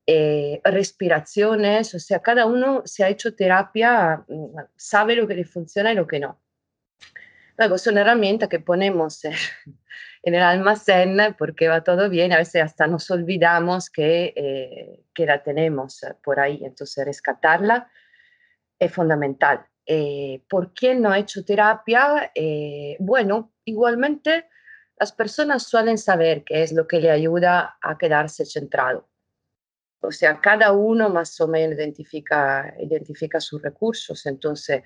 eh, 0.06 0.60
respiraciones, 0.64 1.94
o 1.94 2.00
sea, 2.00 2.20
cada 2.20 2.46
uno 2.48 2.82
se 2.86 3.04
ha 3.04 3.10
hecho 3.10 3.36
terapia, 3.36 4.24
mm, 4.28 4.58
sabe 4.76 5.16
lo 5.16 5.28
que 5.28 5.36
le 5.36 5.46
funciona 5.46 5.92
y 5.92 5.96
lo 5.96 6.08
que 6.08 6.20
no. 6.20 6.42
Luego 7.58 7.78
son 7.78 7.98
herramientas 7.98 8.50
que 8.50 8.60
ponemos 8.60 9.24
en 9.26 9.34
el 10.24 10.42
almacén 10.42 11.36
porque 11.38 11.68
va 11.68 11.84
todo 11.84 12.10
bien, 12.10 12.34
a 12.34 12.38
veces 12.38 12.64
hasta 12.64 12.88
nos 12.88 13.12
olvidamos 13.12 13.90
que, 13.90 14.34
eh, 14.36 15.04
que 15.14 15.26
la 15.26 15.44
tenemos 15.44 16.02
por 16.24 16.40
ahí, 16.40 16.62
entonces 16.64 17.06
rescatarla 17.06 17.90
es 18.80 18.92
fundamental. 18.92 19.66
Eh, 19.86 20.44
¿Por 20.48 20.74
quién 20.74 21.02
no 21.02 21.12
ha 21.12 21.20
hecho 21.20 21.44
terapia? 21.44 22.32
Eh, 22.34 22.96
bueno, 23.00 23.54
igualmente 23.66 24.46
las 25.00 25.14
personas 25.14 25.64
suelen 25.64 25.98
saber 25.98 26.44
qué 26.44 26.62
es 26.62 26.74
lo 26.74 26.86
que 26.88 27.00
le 27.00 27.10
ayuda 27.10 27.78
a 27.82 27.98
quedarse 27.98 28.46
centrado. 28.46 29.08
O 30.02 30.12
sea, 30.12 30.40
cada 30.42 30.74
uno 30.74 31.10
más 31.10 31.40
o 31.40 31.48
menos 31.48 31.76
identifica, 31.76 32.74
identifica 32.80 33.40
sus 33.40 33.62
recursos, 33.62 34.26
entonces 34.26 34.84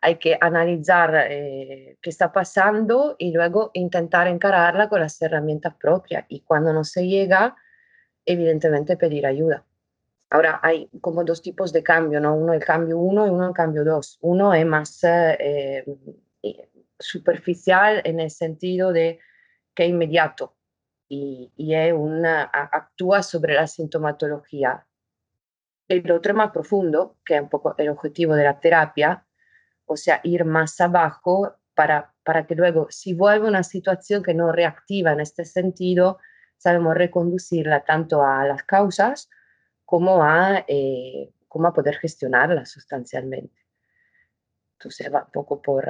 hay 0.00 0.16
que 0.16 0.36
analizar 0.40 1.26
eh, 1.30 1.96
qué 2.02 2.10
está 2.10 2.32
pasando 2.32 3.16
y 3.18 3.32
luego 3.32 3.70
intentar 3.72 4.28
encararla 4.28 4.88
con 4.88 5.00
las 5.00 5.20
herramientas 5.22 5.74
propias. 5.74 6.26
Y 6.28 6.40
cuando 6.40 6.72
no 6.72 6.84
se 6.84 7.06
llega, 7.06 7.56
evidentemente 8.24 8.96
pedir 8.96 9.26
ayuda. 9.26 9.64
Ahora 10.30 10.60
hay 10.62 10.88
como 11.00 11.24
dos 11.24 11.40
tipos 11.40 11.72
de 11.72 11.82
cambio, 11.82 12.20
¿no? 12.20 12.34
Uno 12.34 12.52
el 12.52 12.64
cambio 12.64 12.98
uno 12.98 13.26
y 13.26 13.30
uno 13.30 13.48
el 13.48 13.54
cambio 13.54 13.84
dos. 13.84 14.18
Uno 14.20 14.52
es 14.52 14.66
más 14.66 15.02
eh, 15.04 15.84
superficial 16.98 18.02
en 18.04 18.20
el 18.20 18.30
sentido 18.30 18.92
de 18.92 19.18
que 19.76 19.84
es 19.84 19.90
inmediato 19.90 20.56
y, 21.08 21.52
y 21.56 21.74
es 21.74 21.92
una, 21.92 22.42
actúa 22.44 23.22
sobre 23.22 23.54
la 23.54 23.68
sintomatología. 23.68 24.86
El 25.86 26.10
otro 26.10 26.34
más 26.34 26.50
profundo, 26.50 27.18
que 27.24 27.36
es 27.36 27.42
un 27.42 27.48
poco 27.48 27.76
el 27.78 27.90
objetivo 27.90 28.34
de 28.34 28.42
la 28.42 28.58
terapia, 28.58 29.24
o 29.84 29.96
sea, 29.96 30.20
ir 30.24 30.44
más 30.44 30.80
abajo 30.80 31.54
para, 31.74 32.12
para 32.24 32.46
que 32.46 32.56
luego, 32.56 32.88
si 32.90 33.14
vuelve 33.14 33.46
una 33.46 33.62
situación 33.62 34.22
que 34.22 34.34
no 34.34 34.50
reactiva 34.50 35.12
en 35.12 35.20
este 35.20 35.44
sentido, 35.44 36.18
sabemos 36.56 36.96
reconducirla 36.96 37.84
tanto 37.84 38.24
a 38.24 38.44
las 38.44 38.64
causas 38.64 39.28
como 39.84 40.24
a, 40.24 40.64
eh, 40.66 41.32
como 41.46 41.68
a 41.68 41.72
poder 41.74 41.98
gestionarla 41.98 42.64
sustancialmente. 42.64 43.66
Entonces 44.78 45.12
va 45.12 45.24
un 45.24 45.30
poco 45.30 45.62
por 45.62 45.88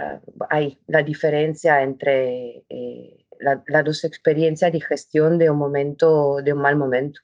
ahí 0.51 0.79
la 0.87 1.03
diferencia 1.03 1.83
entre 1.83 2.65
eh, 2.69 3.26
las 3.41 3.85
dos 3.85 4.05
experiencias 4.05 4.73
de 4.73 4.81
gestión 4.81 5.39
de 5.39 5.51
un 5.51 5.59
momento, 5.59 6.37
de 6.43 6.53
un 6.53 6.61
mal 6.61 6.77
momento. 6.77 7.21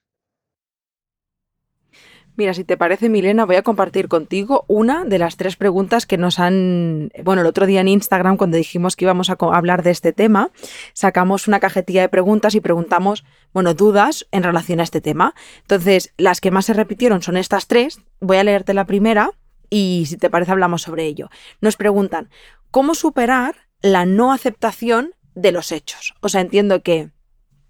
Mira, 2.35 2.55
si 2.55 2.63
te 2.63 2.77
parece, 2.77 3.09
Milena, 3.09 3.45
voy 3.45 3.57
a 3.57 3.61
compartir 3.61 4.07
contigo 4.07 4.65
una 4.67 5.05
de 5.05 5.19
las 5.19 5.37
tres 5.37 5.55
preguntas 5.55 6.07
que 6.07 6.17
nos 6.17 6.39
han... 6.39 7.11
Bueno, 7.23 7.41
el 7.41 7.47
otro 7.47 7.67
día 7.67 7.81
en 7.81 7.87
Instagram, 7.87 8.37
cuando 8.37 8.57
dijimos 8.57 8.95
que 8.95 9.05
íbamos 9.05 9.29
a 9.29 9.37
hablar 9.39 9.83
de 9.83 9.91
este 9.91 10.13
tema, 10.13 10.49
sacamos 10.93 11.47
una 11.47 11.59
cajetilla 11.59 12.01
de 12.01 12.09
preguntas 12.09 12.55
y 12.55 12.59
preguntamos, 12.59 13.23
bueno, 13.53 13.75
dudas 13.75 14.25
en 14.31 14.41
relación 14.41 14.79
a 14.79 14.83
este 14.83 14.99
tema. 14.99 15.35
Entonces, 15.61 16.11
las 16.17 16.41
que 16.41 16.49
más 16.49 16.65
se 16.65 16.73
repitieron 16.73 17.21
son 17.21 17.37
estas 17.37 17.67
tres. 17.67 18.01
Voy 18.19 18.37
a 18.37 18.43
leerte 18.43 18.73
la 18.73 18.85
primera 18.85 19.29
y 19.69 20.05
si 20.07 20.17
te 20.17 20.31
parece 20.31 20.53
hablamos 20.53 20.81
sobre 20.81 21.05
ello. 21.05 21.29
Nos 21.61 21.77
preguntan, 21.77 22.29
¿cómo 22.71 22.95
superar 22.95 23.55
la 23.83 24.07
no 24.07 24.33
aceptación 24.33 25.13
de 25.35 25.51
los 25.51 25.71
hechos? 25.71 26.15
O 26.21 26.29
sea, 26.29 26.41
entiendo 26.41 26.81
que 26.81 27.09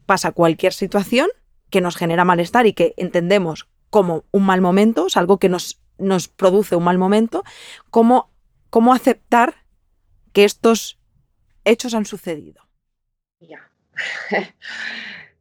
pasa 0.05 0.32
cualquier 0.32 0.74
situación 0.74 1.27
que 1.70 1.82
nos 1.82 1.96
genera 1.96 2.25
malestar 2.25 2.65
y 2.67 2.74
que 2.74 2.93
entendemos 2.98 3.67
como 3.89 4.25
un 4.32 4.46
mal 4.46 4.62
momento, 4.62 5.08
es 5.08 5.17
algo 5.17 5.38
que 5.38 5.50
nos, 5.50 5.82
nos 5.98 6.27
produce 6.27 6.75
un 6.75 6.84
mal 6.84 6.98
momento, 6.98 7.43
cómo, 7.89 8.32
cómo 8.70 8.93
aceptar 8.93 9.55
que 10.34 10.46
estos 10.46 11.00
hechos 11.63 11.93
han 11.93 12.05
sucedido. 12.05 12.63
Ya. 13.39 13.70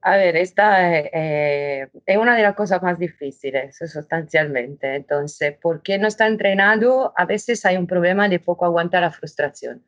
A 0.04 0.16
ver, 0.16 0.36
esta 0.36 0.98
eh, 0.98 1.88
es 2.06 2.16
una 2.16 2.36
de 2.36 2.42
las 2.42 2.56
cosas 2.56 2.82
más 2.82 2.98
difíciles, 2.98 3.76
sustancialmente. 3.78 4.96
Entonces, 4.96 5.56
porque 5.62 5.96
no 5.98 6.08
está 6.08 6.26
entrenado, 6.26 7.12
a 7.16 7.24
veces 7.24 7.64
hay 7.64 7.76
un 7.76 7.86
problema 7.86 8.28
de 8.28 8.40
poco 8.40 8.64
aguantar 8.64 9.02
la 9.02 9.12
frustración. 9.12 9.84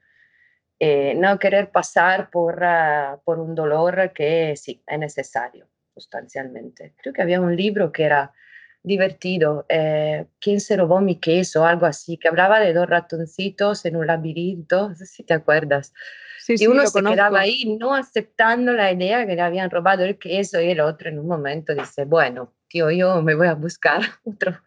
Eh, 0.87 1.15
no 1.15 1.39
querer 1.39 1.71
pasar 1.71 2.29
por, 2.29 2.63
uh, 2.63 3.19
por 3.25 3.39
un 3.39 3.55
dolor 3.55 4.13
que 4.13 4.55
sí, 4.55 4.83
es 4.87 4.99
necesario, 4.99 5.67
sustancialmente. 5.95 6.93
Creo 7.01 7.15
que 7.15 7.23
había 7.23 7.41
un 7.41 7.57
libro 7.57 7.91
que 7.91 8.03
era 8.03 8.35
divertido, 8.83 9.65
eh, 9.71 10.27
¿Quién 10.39 10.61
se 10.61 10.77
robó 10.77 11.01
mi 11.01 11.17
queso? 11.17 11.65
Algo 11.65 11.87
así, 11.87 12.19
que 12.19 12.29
hablaba 12.29 12.61
de 12.61 12.75
dos 12.75 12.87
ratoncitos 12.87 13.87
en 13.87 13.97
un 13.97 14.07
laberinto, 14.07 14.89
no 14.91 14.95
sé 14.95 15.07
si 15.07 15.23
te 15.23 15.33
acuerdas. 15.33 15.95
Sí, 16.39 16.57
y 16.59 16.67
uno 16.67 16.87
se 16.87 17.03
quedaba 17.03 17.41
ahí 17.41 17.79
no 17.81 17.95
aceptando 17.95 18.75
la 18.75 18.93
idea 18.93 19.27
que 19.27 19.37
le 19.37 19.41
habían 19.41 19.71
robado 19.71 20.05
el 20.05 20.19
queso 20.19 20.61
y 20.61 20.71
el 20.71 20.81
otro 20.81 21.09
en 21.09 21.19
un 21.19 21.27
momento 21.27 21.73
dice, 21.73 22.05
bueno, 22.05 22.53
tío, 22.69 22.91
yo 22.91 23.23
me 23.23 23.35
voy 23.35 23.47
a 23.47 23.55
buscar 23.55 24.03
otro, 24.25 24.61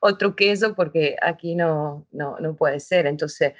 otro 0.00 0.34
queso 0.34 0.74
porque 0.74 1.16
aquí 1.20 1.54
no, 1.54 2.06
no, 2.10 2.38
no 2.40 2.56
puede 2.56 2.80
ser. 2.80 3.06
Entonces, 3.06 3.52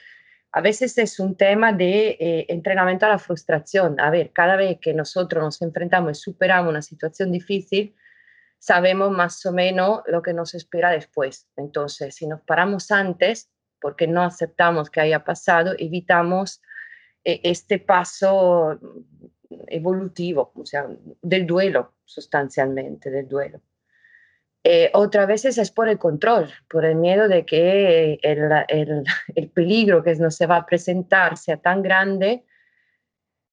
a 0.53 0.61
veces 0.61 0.97
es 0.99 1.21
un 1.21 1.37
tema 1.37 1.73
de 1.73 2.17
eh, 2.21 2.47
entrenamiento 2.49 3.07
a 3.07 3.11
la 3.11 3.19
frustración. 3.19 4.01
A 4.01 4.11
ver, 4.11 4.33
cada 4.33 4.57
vez 4.57 4.79
que 4.81 4.95
nosotros 4.95 5.43
nos 5.45 5.63
enfrentamos 5.63 6.19
y 6.19 6.21
superamos 6.21 6.71
una 6.71 6.83
situación 6.83 7.31
difícil, 7.33 7.95
sabemos 8.59 9.11
más 9.11 9.45
o 9.47 9.53
menos 9.53 10.03
lo 10.07 10.23
que 10.23 10.33
nos 10.33 10.55
espera 10.55 10.91
después. 10.91 11.49
Entonces, 11.57 12.15
si 12.15 12.27
nos 12.27 12.41
paramos 12.41 12.91
antes, 12.91 13.51
porque 13.81 14.07
no 14.07 14.23
aceptamos 14.23 14.91
que 14.91 15.01
haya 15.01 15.23
pasado, 15.23 15.75
evitamos 15.79 16.63
eh, 17.25 17.41
este 17.45 17.79
paso 17.79 18.79
evolutivo, 19.67 20.53
o 20.55 20.67
sea, 20.67 20.89
del 21.23 21.47
duelo, 21.47 21.95
sustancialmente, 22.05 23.11
del 23.11 23.29
duelo. 23.29 23.61
Eh, 24.71 24.91
otra 24.93 25.25
vez 25.25 25.47
es 25.47 25.71
por 25.71 25.89
el 25.89 25.99
control, 25.99 26.51
por 26.69 26.85
el 26.85 26.95
miedo 26.97 27.27
de 27.27 27.47
que 27.47 28.21
el, 28.21 28.53
el, 28.69 29.03
el 29.35 29.49
peligro 29.49 30.03
que 30.05 30.15
nos 30.17 30.37
se 30.37 30.45
va 30.45 30.57
a 30.57 30.67
presentar 30.67 31.39
sea 31.39 31.57
tan 31.57 31.81
grande 31.81 32.45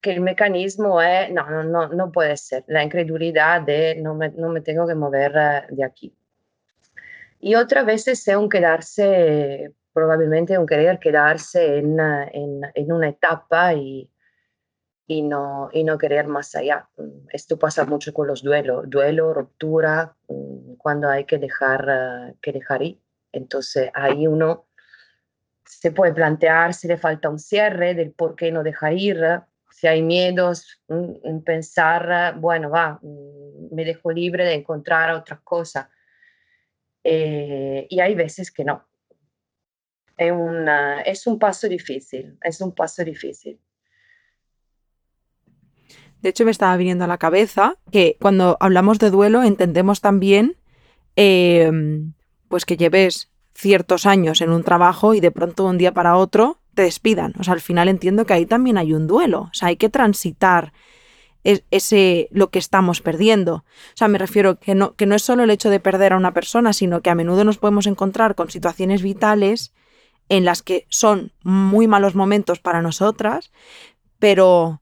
que 0.01 0.11
el 0.11 0.19
mecanismo 0.19 1.01
es, 1.01 1.31
no, 1.31 1.49
no, 1.49 1.63
no, 1.63 1.87
no 1.87 2.11
puede 2.11 2.35
ser, 2.35 2.65
la 2.67 2.83
incredulidad 2.83 3.61
de 3.61 3.95
no 3.95 4.13
me, 4.13 4.27
no 4.31 4.49
me 4.49 4.59
tengo 4.59 4.85
que 4.85 4.95
mover 4.95 5.31
eh, 5.37 5.61
de 5.69 5.85
aquí. 5.85 6.13
Y 7.39 7.55
otra 7.55 7.83
vez 7.83 8.09
es 8.09 8.27
un 8.27 8.49
quedarse, 8.49 9.71
probablemente 9.93 10.57
un 10.57 10.67
querer 10.67 10.99
quedarse 10.99 11.77
en, 11.77 11.97
eh, 11.97 12.29
en, 12.33 12.61
en 12.73 12.91
una 12.91 13.07
etapa 13.07 13.73
y, 13.73 14.09
y, 15.07 15.21
no, 15.21 15.69
y 15.71 15.83
no 15.83 15.97
querer 15.97 16.27
más 16.27 16.55
allá. 16.55 16.89
Esto 17.31 17.59
pasa 17.59 17.85
mucho 17.85 18.13
con 18.13 18.27
los 18.27 18.41
duelos, 18.41 18.89
duelo, 18.89 19.33
ruptura, 19.33 20.15
mm, 20.27 20.75
cuando 20.77 21.09
hay 21.09 21.25
que 21.25 21.37
dejar, 21.37 21.87
eh, 21.89 22.35
que 22.41 22.51
dejar 22.51 22.81
ir. 22.81 22.99
Entonces 23.31 23.91
ahí 23.93 24.27
uno 24.27 24.67
se 25.65 25.91
puede 25.91 26.13
plantear 26.13 26.73
si 26.73 26.87
le 26.87 26.97
falta 26.97 27.29
un 27.29 27.39
cierre 27.39 27.93
del 27.93 28.11
por 28.11 28.35
qué 28.35 28.51
no 28.51 28.63
dejar 28.63 28.93
ir, 28.93 29.41
si 29.71 29.87
hay 29.87 30.01
miedos, 30.01 30.81
en 30.87 31.43
pensar, 31.43 32.35
bueno, 32.39 32.69
va, 32.69 32.97
mm, 33.01 33.73
me 33.75 33.83
dejo 33.83 34.11
libre 34.11 34.45
de 34.45 34.53
encontrar 34.53 35.11
otra 35.11 35.41
cosa. 35.43 35.89
Eh, 37.03 37.85
y 37.89 37.99
hay 37.99 38.15
veces 38.15 38.51
que 38.51 38.63
no. 38.63 38.87
Es, 40.17 40.31
una, 40.31 41.01
es 41.01 41.27
un 41.27 41.37
paso 41.37 41.67
difícil, 41.67 42.37
es 42.41 42.61
un 42.61 42.73
paso 42.73 43.03
difícil. 43.03 43.59
De 46.25 46.29
hecho, 46.29 46.43
me 46.43 46.49
estaba 46.49 46.75
viniendo 46.75 47.03
a 47.03 47.07
la 47.07 47.19
cabeza 47.19 47.77
que 47.91 48.17
cuando 48.19 48.57
hablamos 48.59 48.97
de 48.97 49.11
duelo 49.11 49.43
entendemos 49.43 50.01
también 50.01 50.57
em, 51.15 52.13
pues 52.47 52.65
que 52.65 52.77
lleves 52.77 53.29
ciertos 53.53 54.07
años 54.07 54.41
en 54.41 54.49
un 54.49 54.63
trabajo 54.63 55.13
y 55.13 55.19
de 55.19 55.29
pronto 55.29 55.65
un 55.65 55.77
día 55.77 55.93
para 55.93 56.17
otro 56.17 56.57
te 56.73 56.81
despidan. 56.81 57.35
O 57.39 57.43
sea, 57.43 57.53
al 57.53 57.61
final 57.61 57.89
entiendo 57.89 58.25
que 58.25 58.33
ahí 58.33 58.47
también 58.47 58.79
hay 58.79 58.91
un 58.91 59.05
duelo. 59.05 59.41
O 59.41 59.53
sea, 59.53 59.67
hay 59.67 59.75
que 59.75 59.89
transitar 59.89 60.73
ese 61.43 62.27
lo 62.31 62.49
que 62.49 62.57
estamos 62.57 63.01
perdiendo. 63.01 63.57
O 63.57 63.63
sea, 63.93 64.07
me 64.07 64.17
refiero 64.17 64.59
que 64.59 64.73
no, 64.73 64.95
que 64.95 65.05
no 65.05 65.13
es 65.13 65.21
solo 65.21 65.43
el 65.43 65.51
hecho 65.51 65.69
de 65.69 65.79
perder 65.79 66.13
a 66.13 66.17
una 66.17 66.33
persona, 66.33 66.73
sino 66.73 67.01
que 67.01 67.11
a 67.11 67.15
menudo 67.15 67.43
nos 67.43 67.59
podemos 67.59 67.85
encontrar 67.85 68.33
con 68.33 68.49
situaciones 68.49 69.03
vitales 69.03 69.75
en 70.29 70.43
las 70.43 70.63
que 70.63 70.87
son 70.89 71.33
muy 71.43 71.85
malos 71.85 72.15
momentos 72.15 72.59
para 72.59 72.81
nosotras, 72.81 73.51
pero 74.17 74.81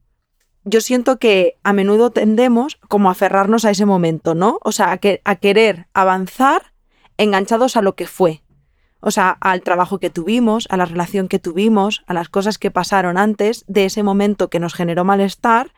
yo 0.65 0.81
siento 0.81 1.19
que 1.19 1.57
a 1.63 1.73
menudo 1.73 2.11
tendemos 2.11 2.79
como 2.87 3.09
a 3.09 3.13
aferrarnos 3.13 3.65
a 3.65 3.71
ese 3.71 3.85
momento, 3.85 4.35
¿no? 4.35 4.59
O 4.63 4.71
sea, 4.71 4.91
a, 4.91 4.97
que, 4.97 5.21
a 5.25 5.35
querer 5.35 5.87
avanzar 5.93 6.73
enganchados 7.17 7.77
a 7.77 7.81
lo 7.81 7.95
que 7.95 8.07
fue. 8.07 8.41
O 8.99 9.11
sea, 9.11 9.31
al 9.41 9.61
trabajo 9.61 9.99
que 9.99 10.09
tuvimos, 10.09 10.67
a 10.69 10.77
la 10.77 10.85
relación 10.85 11.27
que 11.27 11.39
tuvimos, 11.39 12.03
a 12.07 12.13
las 12.13 12.29
cosas 12.29 12.57
que 12.57 12.71
pasaron 12.71 13.17
antes 13.17 13.65
de 13.67 13.85
ese 13.85 14.01
momento 14.01 14.49
que 14.49 14.61
nos 14.61 14.73
generó 14.73 15.03
malestar. 15.03 15.73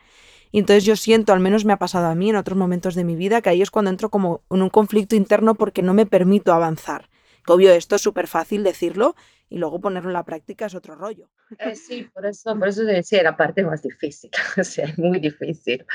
Y 0.52 0.60
entonces 0.60 0.84
yo 0.84 0.94
siento, 0.94 1.32
al 1.32 1.40
menos 1.40 1.64
me 1.64 1.72
ha 1.72 1.78
pasado 1.78 2.06
a 2.06 2.14
mí 2.14 2.30
en 2.30 2.36
otros 2.36 2.56
momentos 2.56 2.94
de 2.94 3.02
mi 3.02 3.16
vida, 3.16 3.42
que 3.42 3.50
ahí 3.50 3.62
es 3.62 3.72
cuando 3.72 3.90
entro 3.90 4.10
como 4.10 4.42
en 4.50 4.62
un 4.62 4.70
conflicto 4.70 5.16
interno 5.16 5.56
porque 5.56 5.82
no 5.82 5.92
me 5.92 6.06
permito 6.06 6.52
avanzar. 6.52 7.08
Que 7.44 7.52
obvio, 7.52 7.72
esto 7.72 7.96
es 7.96 8.02
súper 8.02 8.28
fácil 8.28 8.62
decirlo 8.62 9.16
y 9.48 9.58
luego 9.58 9.80
ponerlo 9.80 10.10
en 10.10 10.14
la 10.14 10.24
práctica 10.24 10.66
es 10.66 10.74
otro 10.74 10.94
rollo. 10.94 11.30
Eh, 11.58 11.76
sí, 11.76 12.08
por 12.12 12.26
eso, 12.26 12.58
por 12.58 12.68
eso 12.68 12.84
te 12.84 12.92
decía, 12.92 13.22
la 13.22 13.36
parte 13.36 13.62
más 13.64 13.82
difícil, 13.82 14.30
o 14.58 14.64
sea, 14.64 14.88
muy 14.96 15.20
difícil. 15.20 15.86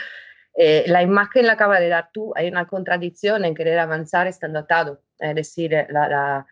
Eh, 0.54 0.84
la 0.88 1.02
imagen 1.02 1.48
la 1.48 1.54
acaba 1.54 1.80
de 1.80 1.90
dar 1.90 2.10
tú, 2.12 2.34
hay 2.36 2.48
una 2.48 2.68
contradicción 2.68 3.46
en 3.46 3.56
querer 3.56 3.80
avanzar 3.80 4.28
estando 4.28 4.60
atado, 4.60 5.02
es 5.20 5.36
decir, 5.36 5.72
la, 5.90 6.10
la 6.10 6.48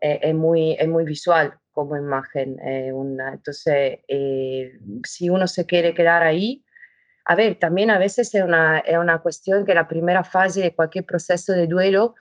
eh, 0.00 0.20
es, 0.22 0.34
muy, 0.34 0.72
es 0.78 0.86
muy 0.86 1.04
visual 1.04 1.58
como 1.72 1.96
imagen. 1.96 2.58
Eh, 2.60 2.92
una, 2.92 3.32
entonces, 3.32 4.00
eh, 4.06 4.78
si 5.04 5.30
uno 5.30 5.46
se 5.46 5.66
quiere 5.66 5.94
quedar 5.94 6.22
ahí, 6.22 6.64
a 7.24 7.34
ver, 7.34 7.58
también 7.58 7.90
a 7.90 7.98
veces 7.98 8.34
es 8.34 8.42
una, 8.42 8.80
es 8.80 8.98
una 8.98 9.20
cuestión 9.20 9.64
que 9.64 9.74
la 9.74 9.88
primera 9.88 10.22
fase 10.24 10.60
de 10.60 10.74
cualquier 10.74 11.06
proceso 11.06 11.54
de 11.54 11.66
duelo 11.66 12.16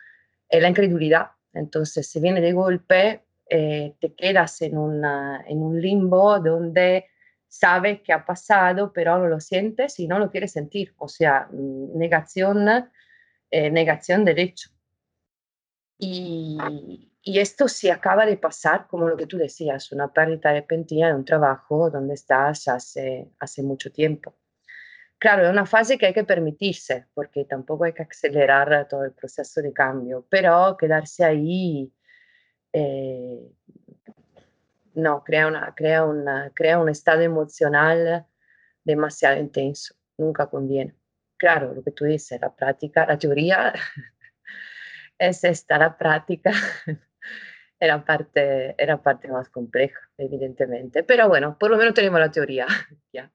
es 0.48 0.62
la 0.62 0.70
incredulidad. 0.70 1.32
Entonces, 1.54 2.10
si 2.10 2.22
viene 2.22 2.40
de 2.40 2.54
golpe, 2.54 3.26
te 3.48 4.14
quedas 4.18 4.62
en, 4.62 4.78
una, 4.78 5.44
en 5.48 5.62
un 5.62 5.80
limbo 5.82 6.40
donde 6.40 7.06
sabes 7.48 8.02
que 8.02 8.14
ha 8.14 8.26
pasado, 8.26 8.92
pero 8.94 9.18
no 9.18 9.28
lo 9.28 9.40
sientes 9.40 10.00
y 10.00 10.08
no 10.08 10.18
lo 10.20 10.32
quieres 10.32 10.54
sentir. 10.54 10.94
O 10.98 11.08
sea, 11.08 11.48
mm, 11.52 11.98
negación, 11.98 12.66
negación 13.52 14.26
del 14.26 14.40
hecho. 14.40 14.70
Y, 16.00 16.58
y 17.26 17.40
esto 17.40 17.70
se 17.70 17.90
acaba 17.90 18.26
de 18.26 18.36
pasar, 18.36 18.86
como 18.88 19.08
lo 19.08 19.16
que 19.16 19.28
tú 19.28 19.38
decías, 19.38 19.94
una 19.94 20.12
pérdida 20.12 20.52
repentina 20.52 21.08
de 21.08 21.16
un 21.16 21.24
trabajo 21.24 21.90
donde 21.90 22.16
estás 22.16 22.68
hace, 22.68 23.32
hace 23.40 23.64
mucho 23.64 23.94
tiempo. 23.94 24.36
Claro, 25.18 25.46
es 25.46 25.50
una 25.50 25.66
fase 25.66 25.98
que 25.98 26.08
hay 26.08 26.14
que 26.14 26.26
permitirse, 26.26 27.06
porque 27.14 27.46
tampoco 27.46 27.86
hay 27.86 27.94
que 27.94 28.04
acelerar 28.04 28.90
todo 28.90 29.06
el 29.06 29.14
proceso 29.14 29.62
de 29.62 29.72
cambio, 29.72 30.28
pero 30.30 30.76
quedarse 30.78 31.24
ahí, 31.24 31.94
eh, 32.74 33.52
no, 34.96 35.24
crea, 35.24 35.48
una, 35.48 35.74
crea, 35.76 36.04
una, 36.06 36.52
crea 36.54 36.80
un 36.80 36.90
estado 36.90 37.22
emocional 37.22 38.26
demasiado 38.84 39.40
intenso, 39.40 39.96
nunca 40.18 40.48
conviene. 40.48 40.96
Claro, 41.38 41.74
lo 41.74 41.84
que 41.84 41.92
tú 41.92 42.06
dices, 42.06 42.40
la 42.42 42.56
práctica, 42.56 43.06
la 43.06 43.18
teoría 43.18 43.74
es 45.18 45.44
esta, 45.44 45.78
la 45.78 45.98
práctica 45.98 46.52
era 47.80 48.04
parte, 48.06 48.76
era 48.78 49.02
parte 49.02 49.28
más 49.28 49.50
compleja, 49.50 50.00
evidentemente. 50.18 51.04
Pero 51.04 51.28
bueno, 51.28 51.58
por 51.58 51.72
lo 51.72 51.78
menos 51.78 51.94
tenemos 51.94 52.20
la 52.20 52.32
teoría. 52.32 52.68
ya. 53.14 53.32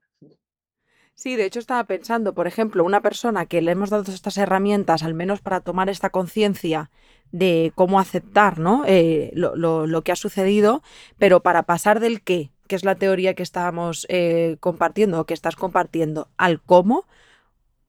Sí, 1.18 1.34
de 1.34 1.46
hecho 1.46 1.58
estaba 1.58 1.82
pensando, 1.82 2.32
por 2.32 2.46
ejemplo, 2.46 2.84
una 2.84 3.02
persona 3.02 3.46
que 3.46 3.60
le 3.60 3.72
hemos 3.72 3.90
dado 3.90 4.04
estas 4.12 4.38
herramientas, 4.38 5.02
al 5.02 5.14
menos 5.14 5.40
para 5.40 5.60
tomar 5.62 5.88
esta 5.88 6.10
conciencia 6.10 6.92
de 7.32 7.72
cómo 7.74 7.98
aceptar 7.98 8.60
¿no? 8.60 8.84
Eh, 8.86 9.32
lo, 9.34 9.56
lo, 9.56 10.02
que 10.04 10.12
ha 10.12 10.16
sucedido, 10.16 10.80
pero 11.18 11.42
para 11.42 11.64
pasar 11.64 11.98
del 11.98 12.22
qué, 12.22 12.52
que 12.68 12.76
es 12.76 12.84
la 12.84 12.94
teoría 12.94 13.34
que 13.34 13.42
estábamos 13.42 14.06
eh, 14.08 14.58
compartiendo 14.60 15.20
o 15.20 15.26
que 15.26 15.34
estás 15.34 15.56
compartiendo, 15.56 16.28
al 16.36 16.62
cómo, 16.62 17.04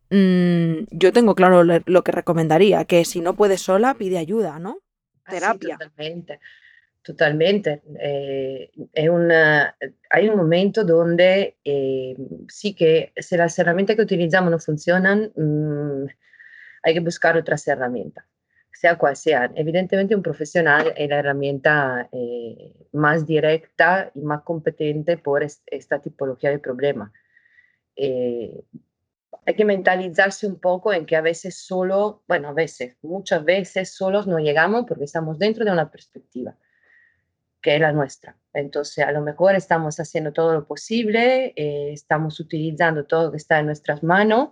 mmm, 0.10 0.86
yo 0.90 1.14
tengo 1.14 1.36
claro 1.36 1.64
lo 1.64 2.04
que 2.04 2.12
recomendaría, 2.12 2.84
que 2.86 3.06
si 3.06 3.22
no 3.22 3.36
puedes 3.36 3.62
sola, 3.62 3.94
pide 3.94 4.18
ayuda, 4.18 4.58
¿no? 4.58 4.80
terapia. 5.30 5.78
totalmente, 5.78 6.40
totalmente. 7.10 7.82
Eh, 8.00 9.10
una, 9.10 9.75
hay 10.12 10.30
un 10.30 10.38
momento 10.38 10.84
donde 10.84 11.58
eh, 11.66 12.16
sí 12.48 12.75
que 12.75 13.13
si 13.17 13.36
las 13.36 13.58
herramientas 13.58 13.95
que 13.95 14.04
utilizamos 14.04 14.52
no 14.52 14.60
funcionan, 14.60 15.32
mmm, 15.36 16.06
hay 16.84 16.93
que 16.93 17.00
buscar 17.00 17.36
otras 17.36 17.67
herramientas, 17.67 18.26
sea 18.72 18.95
cual 18.95 19.15
sea. 19.15 19.52
Evidentemente 19.56 20.15
un 20.15 20.22
profesional 20.22 20.93
es 20.95 21.10
la 21.10 21.17
herramienta 21.17 22.08
eh, 22.12 22.76
más 22.91 23.26
directa 23.26 24.12
y 24.13 24.22
más 24.22 24.43
competente 24.43 25.17
por 25.17 25.41
esta 25.43 26.00
tipología 26.00 26.52
de 26.52 26.60
problema. 26.60 27.12
Eh, 27.95 28.65
hay 29.48 29.56
que 29.56 29.65
mentalizarse 29.65 30.45
un 30.45 30.60
poco 30.60 30.93
en 30.93 31.08
que 31.08 31.15
a 31.15 31.22
veces 31.22 31.56
solo, 31.56 32.22
bueno, 32.28 32.50
a 32.50 32.54
veces, 32.54 32.98
muchas 33.02 33.43
veces 33.43 33.95
solos 33.95 34.28
no 34.28 34.38
llegamos 34.38 34.86
porque 34.88 35.06
estamos 35.06 35.39
dentro 35.39 35.65
de 35.65 35.72
una 35.72 35.89
perspectiva 35.89 36.56
que 37.62 37.76
es 37.76 37.82
la 37.82 37.91
nuestra. 37.91 38.38
Entonces, 38.54 39.06
a 39.06 39.12
lo 39.12 39.22
mejor 39.22 39.56
estamos 39.56 40.00
haciendo 40.00 40.34
todo 40.34 40.54
lo 40.54 40.65
posible, 40.67 41.54
eh, 41.56 41.91
estamos 41.93 42.39
utilizando 42.39 43.06
todo 43.06 43.26
lo 43.26 43.32
que 43.32 43.38
está 43.38 43.60
en 43.60 43.67
nuestras 43.67 44.04
manos, 44.04 44.50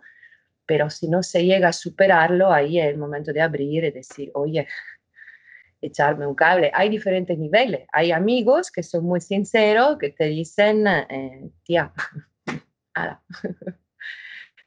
pero 0.66 0.90
si 0.90 1.08
no 1.08 1.24
se 1.24 1.46
llega 1.46 1.70
a 1.70 1.74
superarlo, 1.74 2.52
ahí 2.52 2.80
es 2.80 2.88
el 2.88 2.98
momento 2.98 3.32
de 3.34 3.42
abrir 3.42 3.86
y 3.86 3.92
decir, 3.92 4.32
oye, 4.34 4.68
echarme 5.82 6.28
un 6.28 6.36
cable. 6.36 6.72
Hay 6.74 6.90
diferentes 6.90 7.38
niveles. 7.38 7.88
Hay 7.94 8.12
amigos 8.12 8.72
que 8.72 8.84
son 8.84 9.06
muy 9.06 9.22
sinceros, 9.22 9.98
que 9.98 10.10
te 10.10 10.26
dicen, 10.26 10.86
eh, 10.88 11.50
tía, 11.64 11.94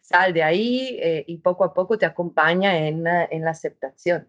sal 0.00 0.32
de 0.32 0.42
ahí 0.42 0.98
eh, 1.00 1.24
y 1.26 1.38
poco 1.38 1.64
a 1.64 1.72
poco 1.72 1.98
te 1.98 2.06
acompaña 2.06 2.76
en, 2.76 3.06
eh, 3.06 3.28
en, 3.30 3.44
la 3.44 3.50
aceptación. 3.50 4.28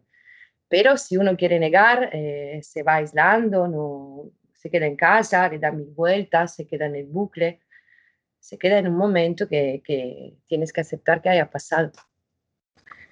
Pero 0.71 0.95
si 0.95 1.17
uno 1.17 1.35
quiere 1.35 1.59
negar, 1.59 2.09
eh, 2.13 2.61
se 2.63 2.81
va 2.81 2.95
aislando, 2.95 3.67
no, 3.67 4.31
se 4.53 4.69
queda 4.69 4.85
en 4.85 4.95
casa, 4.95 5.49
le 5.49 5.59
da 5.59 5.71
mil 5.71 5.91
vueltas, 5.93 6.55
se 6.55 6.65
queda 6.65 6.85
en 6.85 6.95
el 6.95 7.07
bucle, 7.07 7.59
se 8.39 8.57
queda 8.57 8.79
en 8.79 8.87
un 8.87 8.95
momento 8.95 9.49
que, 9.49 9.81
que 9.85 10.37
tienes 10.47 10.71
que 10.71 10.79
aceptar 10.79 11.21
que 11.21 11.27
haya 11.27 11.51
pasado. 11.51 11.91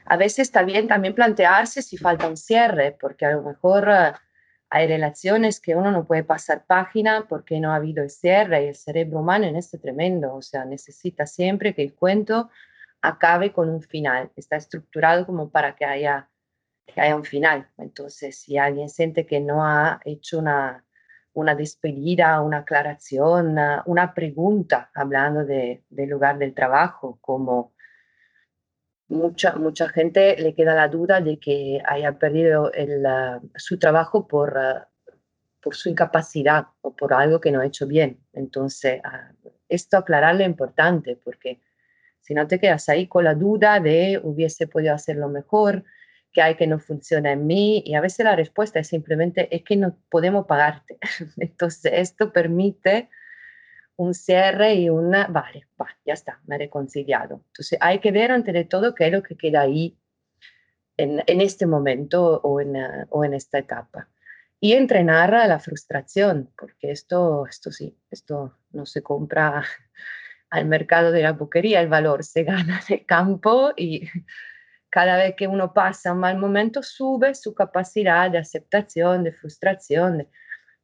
A 0.06 0.16
veces 0.16 0.40
está 0.40 0.64
bien 0.64 0.88
también 0.88 1.14
plantearse 1.14 1.82
si 1.82 1.98
falta 1.98 2.30
un 2.30 2.38
cierre, 2.38 2.98
porque 2.98 3.26
a 3.26 3.34
lo 3.34 3.44
mejor 3.44 3.90
hay 4.70 4.88
relaciones 4.88 5.60
que 5.60 5.76
uno 5.76 5.92
no 5.92 6.06
puede 6.06 6.24
pasar 6.24 6.66
página 6.66 7.26
porque 7.28 7.60
no 7.60 7.74
ha 7.74 7.76
habido 7.76 8.04
el 8.04 8.10
cierre 8.10 8.64
y 8.64 8.68
el 8.70 8.76
cerebro 8.76 9.20
humano 9.20 9.46
en 9.46 9.58
este 9.58 9.78
tremendo, 9.78 10.34
o 10.34 10.42
sea, 10.42 10.64
necesita 10.64 11.26
siempre 11.26 11.76
que 11.76 11.82
el 11.82 11.94
cuento 11.94 12.50
acabe 13.02 13.52
con 13.52 13.70
un 13.70 13.82
final, 13.82 14.32
está 14.38 14.56
estructurado 14.56 15.26
como 15.26 15.50
para 15.50 15.76
que 15.76 15.86
haya, 15.86 16.30
que 16.94 17.02
haya 17.02 17.16
un 17.16 17.26
final. 17.26 17.70
Entonces, 17.78 18.38
si 18.38 18.58
alguien 18.58 18.90
siente 18.90 19.26
que 19.26 19.40
no 19.40 19.66
ha 19.66 20.00
hecho 20.06 20.40
una, 20.40 20.84
una 21.34 21.56
despedida, 21.56 22.42
una 22.42 22.60
aclaración, 22.60 23.58
una, 23.86 24.14
pregunta 24.14 24.90
hablando 24.94 25.46
de, 25.46 25.84
del 25.90 26.10
lugar 26.10 26.38
del 26.38 26.54
trabajo, 26.54 27.18
como 27.22 27.74
mucha, 29.08 29.56
mucha 29.56 29.90
gente 29.90 30.38
le 30.38 30.54
queda 30.54 30.76
la 30.76 30.88
duda 30.88 31.22
de 31.22 31.40
que 31.40 31.82
haya 31.86 32.18
perdido 32.18 32.72
el, 32.74 33.06
su 33.56 33.78
trabajo 33.80 34.28
por, 34.28 34.58
uh, 34.58 35.12
por 35.62 35.76
su 35.76 35.90
incapacidad 35.90 36.68
o 36.82 36.96
por 36.96 37.14
algo 37.14 37.40
que 37.40 37.52
no 37.52 37.62
ha 37.62 37.66
hecho 37.66 37.88
bien. 37.88 38.20
Entonces, 38.34 39.02
uh, 39.04 39.50
esto 39.68 39.98
aclararlo 39.98 40.42
es 40.42 40.48
importante 40.48 41.16
porque 41.24 41.62
si 42.20 42.34
no 42.34 42.48
te 42.48 42.60
quedas 42.60 42.90
ahí 42.90 43.08
con 43.08 43.24
la 43.24 43.34
duda 43.34 43.80
de 43.80 44.20
hubiese 44.22 44.68
podido 44.68 44.94
hacerlo 44.94 45.30
mejor, 45.30 45.84
que 46.32 46.42
hay 46.42 46.56
que 46.56 46.68
no 46.68 46.80
funciona 46.80 47.32
en 47.32 47.48
mí 47.48 47.84
y 47.86 47.96
a 47.96 48.02
veces 48.02 48.24
la 48.24 48.36
respuesta 48.36 48.80
es 48.80 48.88
simplemente 48.88 49.54
es 49.56 49.64
que 49.64 49.76
no 49.76 49.98
podemos 50.10 50.46
pagarte. 50.46 50.98
Entonces, 51.38 51.92
esto 51.96 52.32
permite 52.32 53.10
un 53.96 54.14
cierre 54.14 54.76
y 54.76 54.90
una, 54.90 55.28
vale, 55.28 55.68
va, 55.80 55.88
ya 56.06 56.14
está, 56.14 56.40
me 56.46 56.56
he 56.56 56.60
reconciliado. 56.60 57.42
Entonces 57.48 57.78
hay 57.82 58.00
que 58.00 58.12
ver 58.12 58.32
ante 58.32 58.54
de 58.54 58.64
todo 58.64 58.96
qué 58.96 59.08
es 59.08 59.12
lo 59.12 59.24
que 59.24 59.36
queda 59.36 59.62
ahí 59.62 59.98
en, 60.96 61.22
en 61.28 61.42
este 61.42 61.66
momento 61.66 62.40
o 62.42 62.62
en, 62.62 62.76
o 63.10 63.26
en 63.26 63.34
esta 63.34 63.58
etapa. 63.58 64.08
Y 64.62 64.74
entrenar 64.74 65.36
a 65.36 65.48
la 65.48 65.60
frustración, 65.60 66.50
porque 66.58 66.92
esto, 66.92 67.46
esto 67.48 67.72
sí, 67.72 67.98
esto 68.10 68.58
no 68.72 68.86
se 68.86 69.02
compra 69.04 69.66
al 70.50 70.66
mercado 70.66 71.12
de 71.12 71.24
la 71.24 71.34
boquería, 71.34 71.82
el 71.82 71.90
valor 71.90 72.24
se 72.24 72.44
gana 72.46 72.82
de 72.88 73.06
campo 73.06 73.74
y 73.76 74.10
cada 74.90 75.18
vez 75.18 75.36
que 75.36 75.48
uno 75.48 75.74
pasa 75.74 76.14
un 76.14 76.20
mal 76.20 76.38
momento 76.38 76.84
sube 76.84 77.36
su 77.36 77.54
capacidad 77.54 78.32
de 78.32 78.40
aceptación, 78.40 79.24
de 79.24 79.34
frustración, 79.34 80.20
de, 80.20 80.28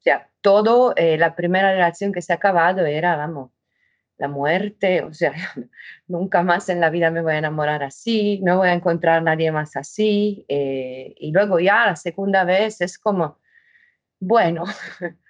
sea, 0.06 0.30
todo, 0.42 0.94
eh, 0.96 1.18
la 1.18 1.36
primera 1.36 1.72
relación 1.72 2.14
que 2.14 2.22
se 2.22 2.32
ha 2.32 2.38
acabado 2.38 2.86
era, 2.86 3.18
vamos, 3.18 3.52
la 4.18 4.28
muerte, 4.30 5.02
o 5.04 5.14
sea, 5.14 5.34
nunca 6.08 6.44
más 6.44 6.70
en 6.70 6.80
la 6.80 6.90
vida 6.90 7.12
me 7.12 7.22
voy 7.22 7.34
a 7.34 7.40
enamorar 7.40 7.84
así, 7.84 8.40
no 8.44 8.60
voy 8.60 8.70
a 8.70 8.74
encontrar 8.74 9.18
a 9.18 9.22
nadie 9.22 9.52
más 9.52 9.76
así. 9.76 10.46
Eh, 10.48 11.16
y 11.18 11.32
luego 11.32 11.60
ya 11.60 11.88
la 11.88 11.96
segunda 11.96 12.44
vez 12.46 12.82
es 12.82 13.00
como, 13.00 13.40
bueno, 14.20 14.64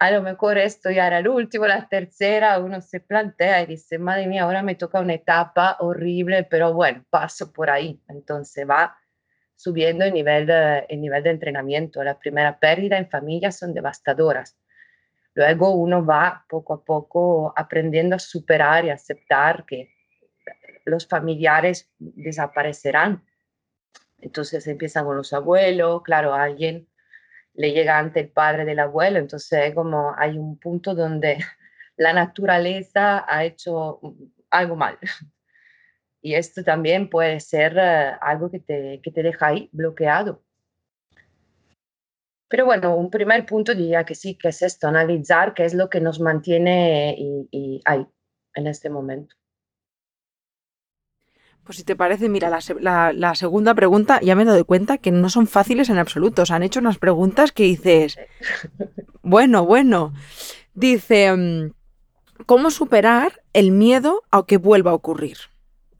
a 0.00 0.10
lo 0.10 0.22
mejor 0.22 0.56
esto 0.56 0.90
ya 0.90 1.06
era 1.06 1.18
el 1.18 1.28
último, 1.28 1.66
la 1.66 1.86
tercera, 1.86 2.58
uno 2.58 2.80
se 2.80 3.00
plantea 3.00 3.60
y 3.62 3.66
dice, 3.66 3.98
madre 3.98 4.26
mía, 4.26 4.44
ahora 4.44 4.62
me 4.62 4.74
toca 4.74 4.98
una 4.98 5.12
etapa 5.12 5.76
horrible, 5.78 6.44
pero 6.44 6.72
bueno, 6.72 7.04
paso 7.10 7.52
por 7.52 7.68
ahí. 7.68 8.00
Entonces 8.08 8.66
va 8.66 8.96
subiendo 9.56 10.06
el 10.06 10.14
nivel 10.14 10.46
de, 10.46 10.86
el 10.88 11.02
nivel 11.02 11.22
de 11.22 11.30
entrenamiento. 11.30 12.02
Las 12.02 12.16
primeras 12.16 12.56
pérdidas 12.56 12.98
en 12.98 13.10
familia 13.10 13.52
son 13.52 13.74
devastadoras. 13.74 14.56
Luego 15.34 15.72
uno 15.74 16.02
va 16.02 16.46
poco 16.48 16.72
a 16.72 16.82
poco 16.82 17.52
aprendiendo 17.54 18.16
a 18.16 18.20
superar 18.20 18.86
y 18.86 18.90
aceptar 18.90 19.66
que 19.66 19.90
los 20.86 21.06
familiares 21.06 21.92
desaparecerán. 21.98 23.22
Entonces 24.18 24.66
empiezan 24.66 25.04
con 25.04 25.18
los 25.18 25.34
abuelos, 25.34 26.02
claro, 26.04 26.32
alguien 26.32 26.88
le 27.60 27.72
llega 27.72 27.98
ante 27.98 28.20
el 28.20 28.30
padre 28.30 28.64
del 28.64 28.78
abuelo, 28.78 29.18
entonces 29.18 29.74
como 29.74 30.14
hay 30.16 30.38
un 30.38 30.58
punto 30.58 30.94
donde 30.94 31.36
la 31.96 32.12
naturaleza 32.14 33.24
ha 33.28 33.44
hecho 33.44 34.00
algo 34.50 34.76
mal. 34.76 34.98
Y 36.22 36.34
esto 36.34 36.62
también 36.62 37.08
puede 37.08 37.40
ser 37.40 37.78
eh, 37.78 38.12
algo 38.20 38.50
que 38.50 38.60
te, 38.60 39.00
que 39.02 39.10
te 39.10 39.22
deja 39.22 39.46
ahí 39.46 39.70
bloqueado. 39.72 40.42
Pero 42.46 42.66
bueno, 42.66 42.94
un 42.94 43.10
primer 43.10 43.46
punto 43.46 43.74
diría 43.74 44.04
que 44.04 44.14
sí, 44.14 44.36
que 44.36 44.48
es 44.48 44.60
esto, 44.60 44.86
analizar 44.88 45.54
qué 45.54 45.64
es 45.64 45.72
lo 45.72 45.88
que 45.88 46.02
nos 46.02 46.20
mantiene 46.20 47.16
y 47.18 47.80
ahí, 47.86 48.06
en 48.54 48.66
este 48.66 48.90
momento. 48.90 49.34
Pues 51.64 51.78
si 51.78 51.84
te 51.84 51.94
parece, 51.94 52.28
mira, 52.28 52.50
la, 52.50 53.34
segunda 53.34 53.74
pregunta 53.74 54.20
ya 54.22 54.34
me 54.34 54.42
he 54.42 54.46
dado 54.46 54.64
cuenta 54.64 54.98
que 54.98 55.10
no 55.10 55.28
son 55.28 55.46
fáciles 55.46 55.88
en 55.88 55.98
absoluto. 55.98 56.42
han 56.48 56.62
hecho 56.62 56.80
unas 56.80 56.98
preguntas 56.98 57.52
que 57.52 57.64
dices, 57.64 58.18
bueno, 59.22 59.64
bueno. 59.64 60.12
Dice, 60.74 61.32
mm, 61.36 61.72
¿cómo 62.46 62.70
superar 62.70 63.42
el 63.52 63.72
miedo 63.72 64.22
a 64.30 64.44
que 64.46 64.56
vuelva 64.56 64.92
a 64.92 64.94
ocurrir? 64.94 65.36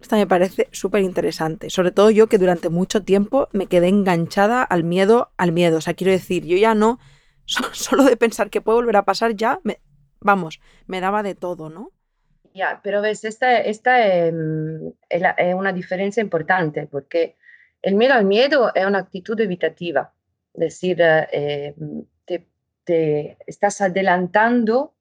Esta 0.01 0.17
me 0.17 0.27
parece 0.27 0.69
súper 0.73 1.03
interesante. 1.03 1.69
Sobre 1.71 1.93
todo 1.93 2.11
yo 2.11 2.29
que 2.29 2.39
durante 2.39 2.71
mucho 2.71 3.03
tiempo 3.03 3.49
me 3.53 3.67
quedé 3.67 3.89
enganchada 3.89 4.63
al 4.63 4.83
miedo, 4.83 5.31
al 5.37 5.53
miedo. 5.53 5.79
O 5.79 5.81
sea, 5.81 5.95
quiero 5.95 6.13
decir, 6.13 6.47
yo 6.47 6.57
ya 6.57 6.75
no, 6.75 6.99
solo 7.73 8.05
de 8.05 8.17
pensar 8.17 8.51
que 8.51 8.61
puede 8.61 8.77
volver 8.77 8.97
a 8.97 9.05
pasar 9.05 9.37
ya, 9.37 9.61
me, 9.63 9.81
vamos, 10.21 10.61
me 10.87 11.01
daba 11.01 11.23
de 11.23 11.35
todo, 11.35 11.69
¿no? 11.69 11.91
Ya, 12.53 12.81
pero 12.83 13.01
ves, 13.01 13.25
esta, 13.25 13.59
esta 13.59 14.07
em, 14.07 14.93
es, 15.09 15.55
una 15.55 15.73
diferencia 15.73 16.21
importante 16.21 16.87
porque 16.87 17.37
el 17.83 17.95
miedo 17.95 18.15
al 18.15 18.25
miedo 18.25 18.73
es 18.75 18.85
una 18.85 18.99
actitud 18.99 19.39
evitativa, 19.41 20.13
es 20.55 20.61
decir, 20.61 20.99
eh, 21.01 21.75
te, 22.85 23.37
estás 23.47 23.81
adelantando 23.81 24.95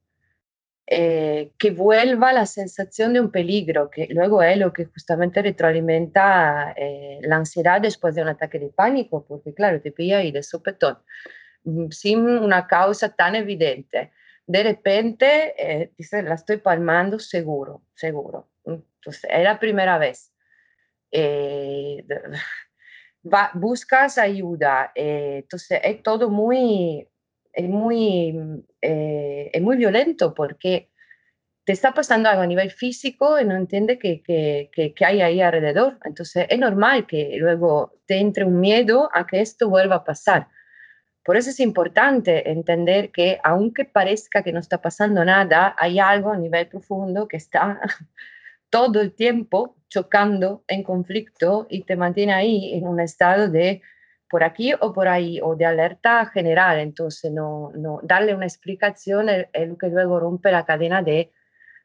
eh, 0.85 1.53
que 1.57 1.71
vuelva 1.71 2.33
la 2.33 2.45
sensación 2.45 3.13
de 3.13 3.21
un 3.21 3.31
peligro, 3.31 3.89
que 3.89 4.07
luego 4.09 4.43
es 4.43 4.57
lo 4.57 4.73
que 4.73 4.85
justamente 4.85 5.41
retroalimenta 5.41 6.73
eh, 6.77 7.19
la 7.23 7.37
ansiedad 7.37 7.81
después 7.81 8.15
de 8.15 8.21
un 8.21 8.27
ataque 8.27 8.59
de 8.59 8.69
pánico, 8.69 9.25
porque 9.27 9.53
claro, 9.53 9.81
te 9.81 9.91
pilla 9.91 10.19
ahí 10.19 10.31
de 10.31 10.43
sopetón, 10.43 10.99
mm, 11.63 11.89
sin 11.89 12.27
una 12.27 12.67
causa 12.67 13.15
tan 13.15 13.35
evidente 13.35 14.11
de 14.49 14.63
repente 14.63 15.53
eh, 15.59 15.91
dice, 15.95 16.23
la 16.23 16.33
estoy 16.33 16.57
palmando 16.57 17.19
seguro, 17.19 17.83
seguro. 17.93 18.49
Entonces, 18.65 19.29
es 19.29 19.43
la 19.43 19.59
primera 19.59 19.99
vez. 19.99 20.33
Eh, 21.11 22.03
va, 23.31 23.51
buscas 23.53 24.17
ayuda. 24.17 24.91
Eh, 24.95 25.41
entonces, 25.43 25.79
es 25.83 26.01
todo 26.01 26.31
muy, 26.31 27.07
muy, 27.59 28.65
es 28.81 29.61
muy 29.61 29.77
violento 29.77 30.33
porque 30.33 30.89
te 31.63 31.73
está 31.73 31.93
pasando 31.93 32.27
algo 32.27 32.41
a 32.41 32.47
nivel 32.47 32.71
físico 32.71 33.39
y 33.39 33.45
no 33.45 33.55
entiende 33.55 33.99
que, 33.99 34.23
que, 34.23 34.71
que, 34.73 35.05
hay 35.05 35.21
ahí 35.21 35.41
alrededor. 35.41 35.99
Entonces, 36.05 36.47
es 36.49 36.57
normal 36.57 37.05
que 37.05 37.35
luego 37.37 37.99
te 38.07 38.17
entre 38.17 38.45
un 38.45 38.59
miedo 38.59 39.11
a 39.13 39.27
que 39.27 39.41
esto 39.41 39.69
vuelva 39.69 39.97
a 39.97 40.03
pasar. 40.03 40.47
Por 41.29 41.37
eso 41.37 41.51
es 41.51 41.59
importante 41.59 42.49
entender 42.49 43.11
que 43.11 43.39
aunque 43.43 43.85
parezca 43.85 44.41
que 44.41 44.51
no 44.51 44.59
está 44.59 44.81
pasando 44.81 45.23
nada, 45.23 45.75
hay 45.77 45.99
algo 45.99 46.31
a 46.31 46.37
nivel 46.37 46.67
profundo 46.67 47.27
que 47.27 47.37
está 47.37 47.79
todo 48.71 48.99
el 48.99 49.13
tiempo 49.13 49.75
chocando 49.89 50.63
en 50.67 50.81
conflicto 50.81 51.67
y 51.69 51.83
te 51.83 51.95
mantiene 51.95 52.33
ahí 52.33 52.73
en 52.73 52.87
un 52.87 52.99
estado 52.99 53.47
de 53.47 53.83
por 54.27 54.43
aquí 54.43 54.73
o 54.73 54.91
por 54.91 55.07
ahí 55.07 55.39
o 55.39 55.55
de 55.55 55.67
alerta 55.67 56.25
general. 56.25 56.79
Entonces, 56.79 57.31
no, 57.31 57.71
darle 58.01 58.33
una 58.33 58.47
explicación 58.47 59.29
es, 59.29 59.45
lo 59.67 59.77
que 59.77 59.89
luego 59.89 60.19
rompe 60.19 60.51
la 60.51 60.65
cadena 60.65 61.03
de, 61.03 61.31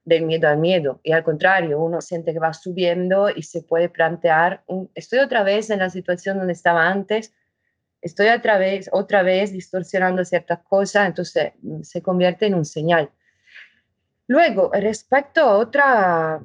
del 0.07 0.23
miedo 0.23 0.49
al 0.49 0.57
miedo. 0.57 1.01
Y 1.03 1.13
al 1.13 1.23
contrario, 1.23 1.81
uno 1.81 2.01
siente 2.01 2.33
que 2.33 2.39
va 2.39 2.55
subiendo 2.55 3.29
y 3.29 3.43
se 3.43 3.61
puede 3.61 3.91
plantear, 3.91 4.65
estoy 4.95 5.19
otra 5.19 5.43
vez 5.43 5.69
en 5.69 5.81
la 5.81 5.91
situación 5.91 6.39
donde 6.39 6.55
estaba 6.55 6.89
antes, 6.89 7.35
estoy 8.05 8.29
otra 8.29 9.23
vez, 9.23 9.53
distorsionando 9.53 10.25
ciertas 10.25 10.61
cosas, 10.61 11.07
entonces 11.07 11.53
mm, 11.62 11.83
se 11.83 12.03
convierte 12.03 12.47
en 12.47 12.55
un 12.55 12.67
señal. 12.67 13.11
Luego, 14.27 14.71
respecto 14.73 15.40
a 15.40 15.57
otra, 15.57 16.45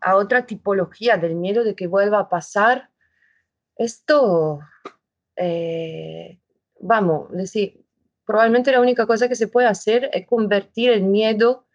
a 0.00 0.16
otra 0.16 0.44
tipología 0.44 1.16
del 1.16 1.36
miedo 1.36 1.62
de 1.62 1.76
que 1.76 1.86
vuelva 1.86 2.18
a 2.20 2.28
pasar, 2.28 2.90
esto, 3.76 4.60
eh, 5.36 6.40
vamos, 6.80 7.30
decir, 7.30 7.84
probablemente 8.26 8.72
la 8.72 8.80
única 8.80 9.06
cosa 9.06 9.28
que 9.28 9.36
se 9.36 9.48
puede 9.48 9.68
hacer 9.68 10.10
es 10.12 10.26
convertir 10.26 10.90
el 10.90 11.04
miedo 11.04 11.66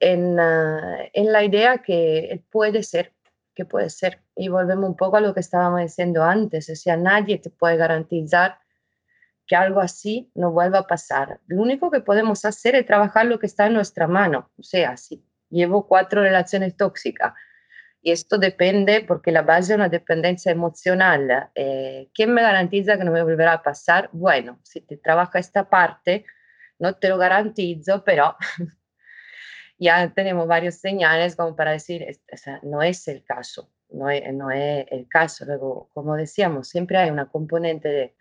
en, 0.00 0.38
ah, 0.38 0.98
en 1.14 1.32
la 1.32 1.44
idea 1.44 1.78
que 1.78 2.44
puede 2.50 2.82
ser 2.82 3.15
que 3.56 3.64
puede 3.64 3.90
ser. 3.90 4.20
Y 4.36 4.48
volvemos 4.48 4.88
un 4.88 4.96
poco 4.96 5.16
a 5.16 5.20
lo 5.20 5.34
que 5.34 5.40
estábamos 5.40 5.80
diciendo 5.80 6.22
antes, 6.22 6.70
o 6.70 6.76
sea, 6.76 6.96
nadie 6.96 7.38
te 7.38 7.50
puede 7.50 7.76
garantizar 7.76 8.58
que 9.46 9.56
algo 9.56 9.80
así 9.80 10.30
no 10.34 10.52
vuelva 10.52 10.80
a 10.80 10.86
pasar. 10.86 11.40
Lo 11.46 11.62
único 11.62 11.90
que 11.90 12.00
podemos 12.00 12.44
hacer 12.44 12.74
es 12.76 12.86
trabajar 12.86 13.26
lo 13.26 13.38
que 13.38 13.46
está 13.46 13.66
en 13.66 13.74
nuestra 13.74 14.06
mano. 14.06 14.50
O 14.58 14.62
sea, 14.62 14.96
si 14.96 15.24
llevo 15.50 15.86
cuatro 15.86 16.22
relaciones 16.22 16.76
tóxicas 16.76 17.32
y 18.02 18.10
esto 18.12 18.38
depende 18.38 19.04
porque 19.06 19.32
la 19.32 19.42
base 19.42 19.72
es 19.72 19.76
una 19.76 19.88
dependencia 19.88 20.52
emocional, 20.52 21.50
eh, 21.54 22.08
¿quién 22.12 22.34
me 22.34 22.42
garantiza 22.42 22.98
que 22.98 23.04
no 23.04 23.12
me 23.12 23.22
volverá 23.22 23.54
a 23.54 23.62
pasar? 23.62 24.10
Bueno, 24.12 24.60
si 24.62 24.80
te 24.80 24.96
trabaja 24.96 25.38
esta 25.38 25.68
parte, 25.68 26.26
no 26.78 26.94
te 26.94 27.08
lo 27.08 27.18
garantizo, 27.18 28.04
pero 28.04 28.36
ya 29.78 30.12
tenemos 30.14 30.46
varios 30.46 30.76
señales 30.76 31.36
como 31.36 31.54
para 31.54 31.72
decir, 31.72 32.06
o 32.32 32.36
sea, 32.36 32.60
no 32.62 32.82
es 32.82 33.08
el 33.08 33.24
caso, 33.24 33.70
no 33.90 34.08
es, 34.10 34.22
no 34.32 34.50
es 34.50 34.86
el 34.90 35.08
caso. 35.08 35.44
Luego, 35.44 35.90
como 35.92 36.16
decíamos, 36.16 36.68
siempre 36.68 36.98
hay 36.98 37.10
una 37.10 37.28
componente 37.28 37.88
de, 37.88 38.16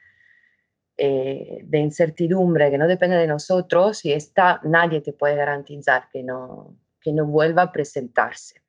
eh, 0.98 1.60
de 1.64 1.80
incertidumbre 1.80 2.72
que 2.72 2.78
no 2.78 2.88
depende 2.88 3.18
de 3.18 3.28
nosotros 3.28 4.04
y 4.06 4.14
esta 4.14 4.60
nadie 4.64 5.02
te 5.02 5.14
puede 5.14 5.36
garantizar 5.36 6.10
que 6.12 6.24
no, 6.24 6.78
que 7.02 7.14
no 7.14 7.26
vuelva 7.26 7.64
a 7.64 7.72
presentarse. 7.72 8.62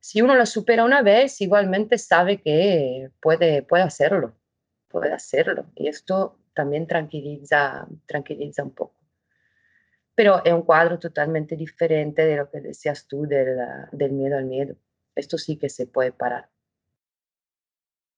Si 0.00 0.22
uno 0.22 0.34
la 0.34 0.46
supera 0.46 0.84
una 0.84 1.02
vez, 1.02 1.40
igualmente 1.40 1.98
sabe 1.98 2.40
que 2.40 3.10
puede, 3.20 3.62
puede 3.62 3.82
hacerlo, 3.84 4.34
puede 4.88 5.12
hacerlo. 5.12 5.66
Y 5.74 5.88
esto 5.88 6.38
también 6.54 6.86
tranquiliza, 6.86 7.86
tranquiliza 8.06 8.64
un 8.64 8.74
poco 8.74 9.00
pero 10.20 10.44
es 10.44 10.52
un 10.52 10.60
cuadro 10.60 10.98
totalmente 10.98 11.56
diferente 11.56 12.26
de 12.26 12.36
lo 12.36 12.50
que 12.50 12.60
decías 12.60 13.06
tú 13.06 13.22
del, 13.22 13.56
del 13.90 14.12
miedo 14.12 14.36
al 14.36 14.44
miedo. 14.44 14.76
Esto 15.14 15.38
sí 15.38 15.56
que 15.56 15.70
se 15.70 15.86
puede 15.86 16.12
parar. 16.12 16.50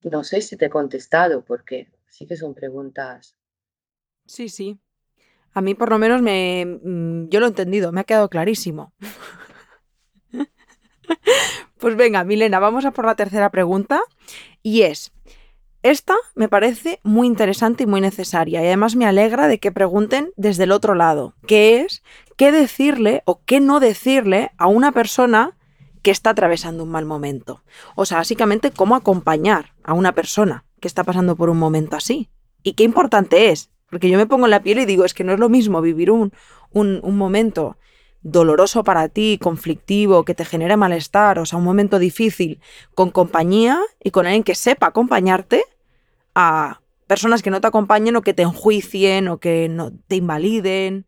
No 0.02 0.24
sé 0.24 0.40
si 0.40 0.56
te 0.56 0.64
he 0.64 0.68
contestado, 0.68 1.44
porque 1.44 1.92
sí 2.08 2.26
que 2.26 2.36
son 2.36 2.54
preguntas. 2.54 3.36
Sí, 4.26 4.48
sí. 4.48 4.80
A 5.52 5.60
mí 5.60 5.76
por 5.76 5.90
lo 5.90 5.98
menos 6.00 6.22
me, 6.22 6.80
mm, 6.82 7.28
yo 7.28 7.38
lo 7.38 7.46
he 7.46 7.50
entendido, 7.50 7.92
me 7.92 8.00
ha 8.00 8.04
quedado 8.04 8.28
clarísimo. 8.28 8.92
pues 11.78 11.94
venga, 11.94 12.24
Milena, 12.24 12.58
vamos 12.58 12.84
a 12.84 12.90
por 12.90 13.06
la 13.06 13.14
tercera 13.14 13.48
pregunta. 13.52 14.02
Y 14.60 14.82
es, 14.82 15.12
esta 15.82 16.14
me 16.34 16.48
parece 16.48 17.00
muy 17.02 17.26
interesante 17.26 17.84
y 17.84 17.86
muy 17.86 18.00
necesaria 18.00 18.62
y 18.62 18.66
además 18.66 18.96
me 18.96 19.06
alegra 19.06 19.48
de 19.48 19.58
que 19.58 19.72
pregunten 19.72 20.30
desde 20.36 20.64
el 20.64 20.72
otro 20.72 20.94
lado, 20.94 21.34
que 21.46 21.80
es 21.80 22.02
qué 22.36 22.52
decirle 22.52 23.22
o 23.24 23.40
qué 23.44 23.60
no 23.60 23.80
decirle 23.80 24.52
a 24.58 24.68
una 24.68 24.92
persona 24.92 25.56
que 26.02 26.10
está 26.10 26.30
atravesando 26.30 26.84
un 26.84 26.90
mal 26.90 27.04
momento. 27.04 27.62
O 27.94 28.04
sea, 28.04 28.18
básicamente 28.18 28.70
cómo 28.70 28.96
acompañar 28.96 29.72
a 29.84 29.92
una 29.94 30.12
persona 30.12 30.64
que 30.80 30.88
está 30.88 31.04
pasando 31.04 31.36
por 31.36 31.48
un 31.48 31.58
momento 31.58 31.96
así. 31.96 32.28
Y 32.62 32.72
qué 32.72 32.84
importante 32.84 33.50
es, 33.50 33.70
porque 33.88 34.08
yo 34.08 34.18
me 34.18 34.26
pongo 34.26 34.46
en 34.46 34.50
la 34.50 34.62
piel 34.62 34.78
y 34.78 34.86
digo, 34.86 35.04
es 35.04 35.14
que 35.14 35.24
no 35.24 35.32
es 35.32 35.38
lo 35.38 35.48
mismo 35.48 35.80
vivir 35.80 36.10
un, 36.10 36.32
un, 36.70 37.00
un 37.02 37.16
momento 37.16 37.76
doloroso 38.22 38.84
para 38.84 39.08
ti, 39.08 39.38
conflictivo, 39.40 40.24
que 40.24 40.34
te 40.34 40.44
genere 40.44 40.76
malestar, 40.76 41.38
o 41.38 41.46
sea, 41.46 41.58
un 41.58 41.64
momento 41.64 41.98
difícil, 41.98 42.60
con 42.94 43.10
compañía 43.10 43.80
y 44.02 44.10
con 44.10 44.26
alguien 44.26 44.44
que 44.44 44.54
sepa 44.54 44.88
acompañarte, 44.88 45.64
a 46.34 46.80
personas 47.06 47.42
que 47.42 47.50
no 47.50 47.60
te 47.60 47.66
acompañen 47.66 48.16
o 48.16 48.22
que 48.22 48.34
te 48.34 48.42
enjuicien 48.42 49.28
o 49.28 49.38
que 49.38 49.68
no 49.68 49.92
te 50.08 50.16
invaliden. 50.16 51.06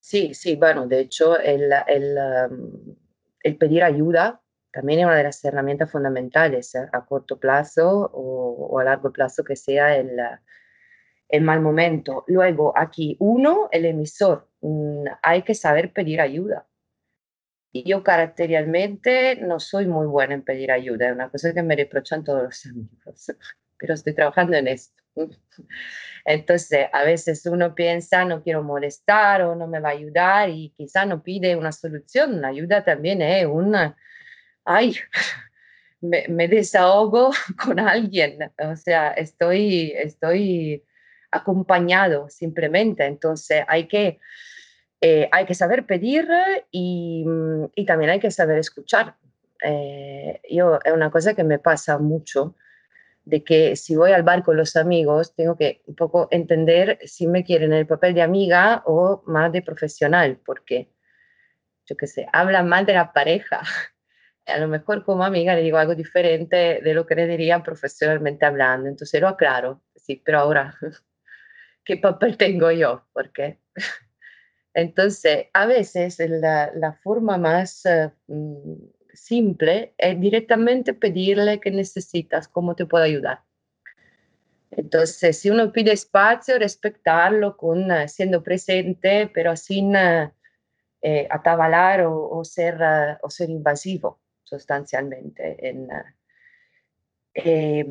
Sí, 0.00 0.34
sí, 0.34 0.56
bueno, 0.56 0.86
de 0.86 1.00
hecho 1.00 1.38
el, 1.38 1.70
el, 1.86 2.18
um, 2.50 2.96
el 3.42 3.56
pedir 3.56 3.84
ayuda 3.84 4.42
también 4.72 5.00
es 5.00 5.06
una 5.06 5.16
de 5.16 5.24
las 5.24 5.44
herramientas 5.44 5.90
fundamentales 5.90 6.74
¿eh? 6.74 6.88
a 6.92 7.04
corto 7.04 7.38
plazo 7.38 8.10
o, 8.12 8.68
o, 8.70 8.78
a 8.78 8.84
largo 8.84 9.12
plazo 9.12 9.44
que 9.44 9.54
sea 9.54 9.96
el, 9.96 10.18
el 11.28 11.42
mal 11.42 11.60
momento. 11.60 12.24
Luego, 12.26 12.72
aquí, 12.76 13.16
uno, 13.20 13.68
el 13.70 13.84
emisor, 13.84 14.48
mm, 14.62 15.04
hay 15.22 15.42
que 15.42 15.54
saber 15.54 15.92
pedir 15.92 16.20
ayuda. 16.20 16.66
Y 17.72 17.88
yo 17.88 18.02
caracterialmente 18.02 19.36
no 19.36 19.58
soy 19.58 19.86
muy 19.86 20.06
buena 20.06 20.34
en 20.34 20.42
pedir 20.42 20.70
ayuda, 20.70 21.08
es 21.08 21.14
una 21.14 21.30
cosa 21.30 21.54
que 21.54 21.62
me 21.62 21.74
reprochan 21.74 22.22
todos 22.22 22.42
los 22.42 22.66
amigos, 22.66 23.32
pero 23.78 23.94
estoy 23.94 24.14
trabajando 24.14 24.56
en 24.56 24.68
esto. 24.68 25.02
Entonces, 26.24 26.86
a 26.92 27.04
veces 27.04 27.44
uno 27.46 27.74
piensa, 27.74 28.24
no 28.24 28.42
quiero 28.42 28.62
molestar 28.62 29.42
o 29.42 29.54
no 29.54 29.66
me 29.66 29.80
va 29.80 29.90
a 29.90 29.92
ayudar 29.92 30.50
y 30.50 30.72
quizá 30.76 31.04
no 31.04 31.22
pide 31.22 31.56
una 31.56 31.72
solución. 31.72 32.34
Una 32.38 32.48
ayuda 32.48 32.84
también 32.84 33.20
es 33.22 33.46
una, 33.46 33.96
ay, 34.64 34.96
me, 36.00 36.26
me 36.28 36.48
desahogo 36.48 37.32
con 37.62 37.80
alguien, 37.80 38.38
o 38.58 38.76
sea, 38.76 39.10
estoy, 39.12 39.92
estoy 39.96 40.84
acompañado 41.30 42.28
simplemente. 42.28 43.04
Entonces 43.04 43.64
hay 43.66 43.88
que, 43.88 44.20
eh, 45.04 45.28
hay 45.32 45.46
que 45.46 45.54
saber 45.54 45.84
pedir 45.84 46.28
y, 46.70 47.24
mm, 47.26 47.72
y, 47.74 47.84
también 47.86 48.12
hay 48.12 48.20
que 48.20 48.30
saber 48.30 48.58
escuchar. 48.58 49.16
Eh, 49.64 50.40
yo, 50.48 50.78
es 50.84 50.92
una 50.92 51.10
cosa 51.10 51.34
que 51.34 51.42
me 51.42 51.58
pasa 51.58 51.98
mucho, 51.98 52.54
de 53.24 53.42
que 53.44 53.76
si 53.76 53.96
voy 53.96 54.12
al 54.12 54.22
bar 54.22 54.44
con 54.44 54.56
los 54.56 54.76
amigos, 54.76 55.34
tengo 55.34 55.56
que 55.56 55.82
un 55.86 55.96
poco 55.96 56.28
entender 56.30 56.98
si 57.04 57.26
me 57.26 57.44
quieren 57.44 57.72
el 57.72 57.86
papel 57.86 58.14
de 58.14 58.22
amiga 58.22 58.82
o 58.86 59.22
más 59.26 59.50
de 59.52 59.62
profesional, 59.62 60.40
porque, 60.44 60.92
yo 61.86 61.96
qué 61.96 62.06
sé, 62.06 62.28
hablan 62.32 62.68
mal 62.68 62.86
de 62.86 62.94
la 62.94 63.12
pareja. 63.12 63.62
A 64.46 64.58
lo 64.58 64.68
mejor 64.68 65.04
como 65.04 65.24
amiga 65.24 65.54
le 65.54 65.62
digo 65.62 65.78
algo 65.78 65.94
diferente 65.96 66.80
de 66.82 66.94
lo 66.94 67.06
que 67.06 67.14
le 67.16 67.26
dirían 67.26 67.62
profesionalmente 67.62 68.46
hablando. 68.46 68.88
Entonces 68.88 69.20
lo 69.20 69.28
aclaro, 69.28 69.82
sí, 69.96 70.22
pero 70.24 70.40
ahora 70.40 70.74
qué 71.84 71.96
papel 71.96 72.36
tengo 72.36 72.70
yo, 72.70 73.06
porque 73.12 73.60
entonces 74.74 75.46
a 75.52 75.66
veces 75.66 76.18
la, 76.18 76.72
la 76.74 76.92
forma 76.94 77.38
más 77.38 77.84
uh, 77.84 78.90
simple 79.12 79.94
es 79.98 80.20
directamente 80.20 80.94
pedirle 80.94 81.60
qué 81.60 81.70
necesitas, 81.70 82.48
cómo 82.48 82.74
te 82.74 82.86
puedo 82.86 83.04
ayudar. 83.04 83.42
Entonces, 84.70 85.38
si 85.38 85.50
uno 85.50 85.70
pide 85.70 85.92
espacio, 85.92 86.58
respetarlo 86.58 87.56
con, 87.56 87.90
uh, 87.90 88.08
siendo 88.08 88.42
presente, 88.42 89.30
pero 89.34 89.54
sin 89.54 89.94
uh, 89.94 90.30
eh, 91.02 91.26
atabalar 91.30 92.02
o, 92.06 92.44
ser, 92.44 92.78
o 93.22 93.28
ser 93.28 93.50
invasivo 93.50 94.20
sustancialmente 94.44 95.68
en 95.68 95.88
eh, 97.34 97.84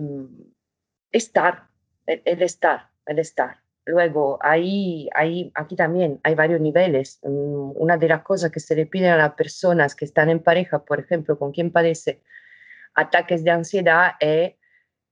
estar, 1.11 1.67
el 2.05 2.41
estar, 2.41 2.89
el 3.05 3.19
estar. 3.19 3.59
Luego, 3.91 4.39
ahí, 4.41 5.10
ahí, 5.13 5.51
aquí 5.54 5.75
también 5.75 6.21
hay 6.23 6.34
varios 6.34 6.62
niveles. 6.62 7.19
Mm, 7.23 7.73
una 7.75 7.97
de 7.97 8.08
las 8.08 8.23
cosas 8.23 8.49
que 8.49 8.62
se 8.62 8.73
le 8.73 8.86
piden 8.86 9.12
a 9.12 9.17
las 9.17 9.34
personas 9.34 9.95
que 9.95 10.06
están 10.06 10.30
en 10.30 10.39
pareja, 10.41 10.86
por 10.86 11.01
ejemplo, 11.01 11.38
con 11.38 11.51
quien 11.51 11.71
padece 11.71 12.21
ataques 12.93 13.43
de 13.43 13.51
ansiedad, 13.51 14.13
es 14.21 14.54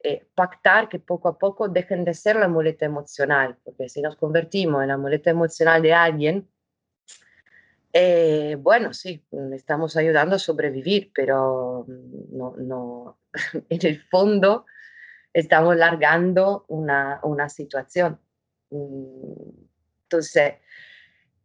eh, 0.02 0.26
pactar 0.34 0.88
que 0.88 0.98
poco 1.00 1.28
a 1.28 1.38
poco 1.38 1.68
dejen 1.68 2.06
de 2.06 2.14
ser 2.14 2.38
la 2.38 2.48
muleta 2.48 2.86
emocional, 2.86 3.58
porque 3.66 3.90
si 3.90 4.02
nos 4.02 4.16
convertimos 4.16 4.82
en 4.82 4.88
la 4.88 4.98
muleta 4.98 5.30
emocional 5.30 5.82
de 5.82 5.94
alguien, 5.94 6.48
eh, 7.92 8.56
bueno, 8.60 8.94
sí, 8.94 9.26
estamos 9.52 9.98
ayudando 9.98 10.38
a 10.38 10.40
sobrevivir, 10.40 11.12
pero 11.14 11.86
mm, 11.86 12.38
no, 12.38 12.56
no, 12.58 13.20
en 13.70 13.86
el 13.86 14.02
fondo 14.04 14.66
estamos 15.34 15.76
largando 15.76 16.64
una, 16.70 17.20
una 17.24 17.50
situación. 17.50 18.22
Mm, 18.70 19.50
entonces, 20.04 20.54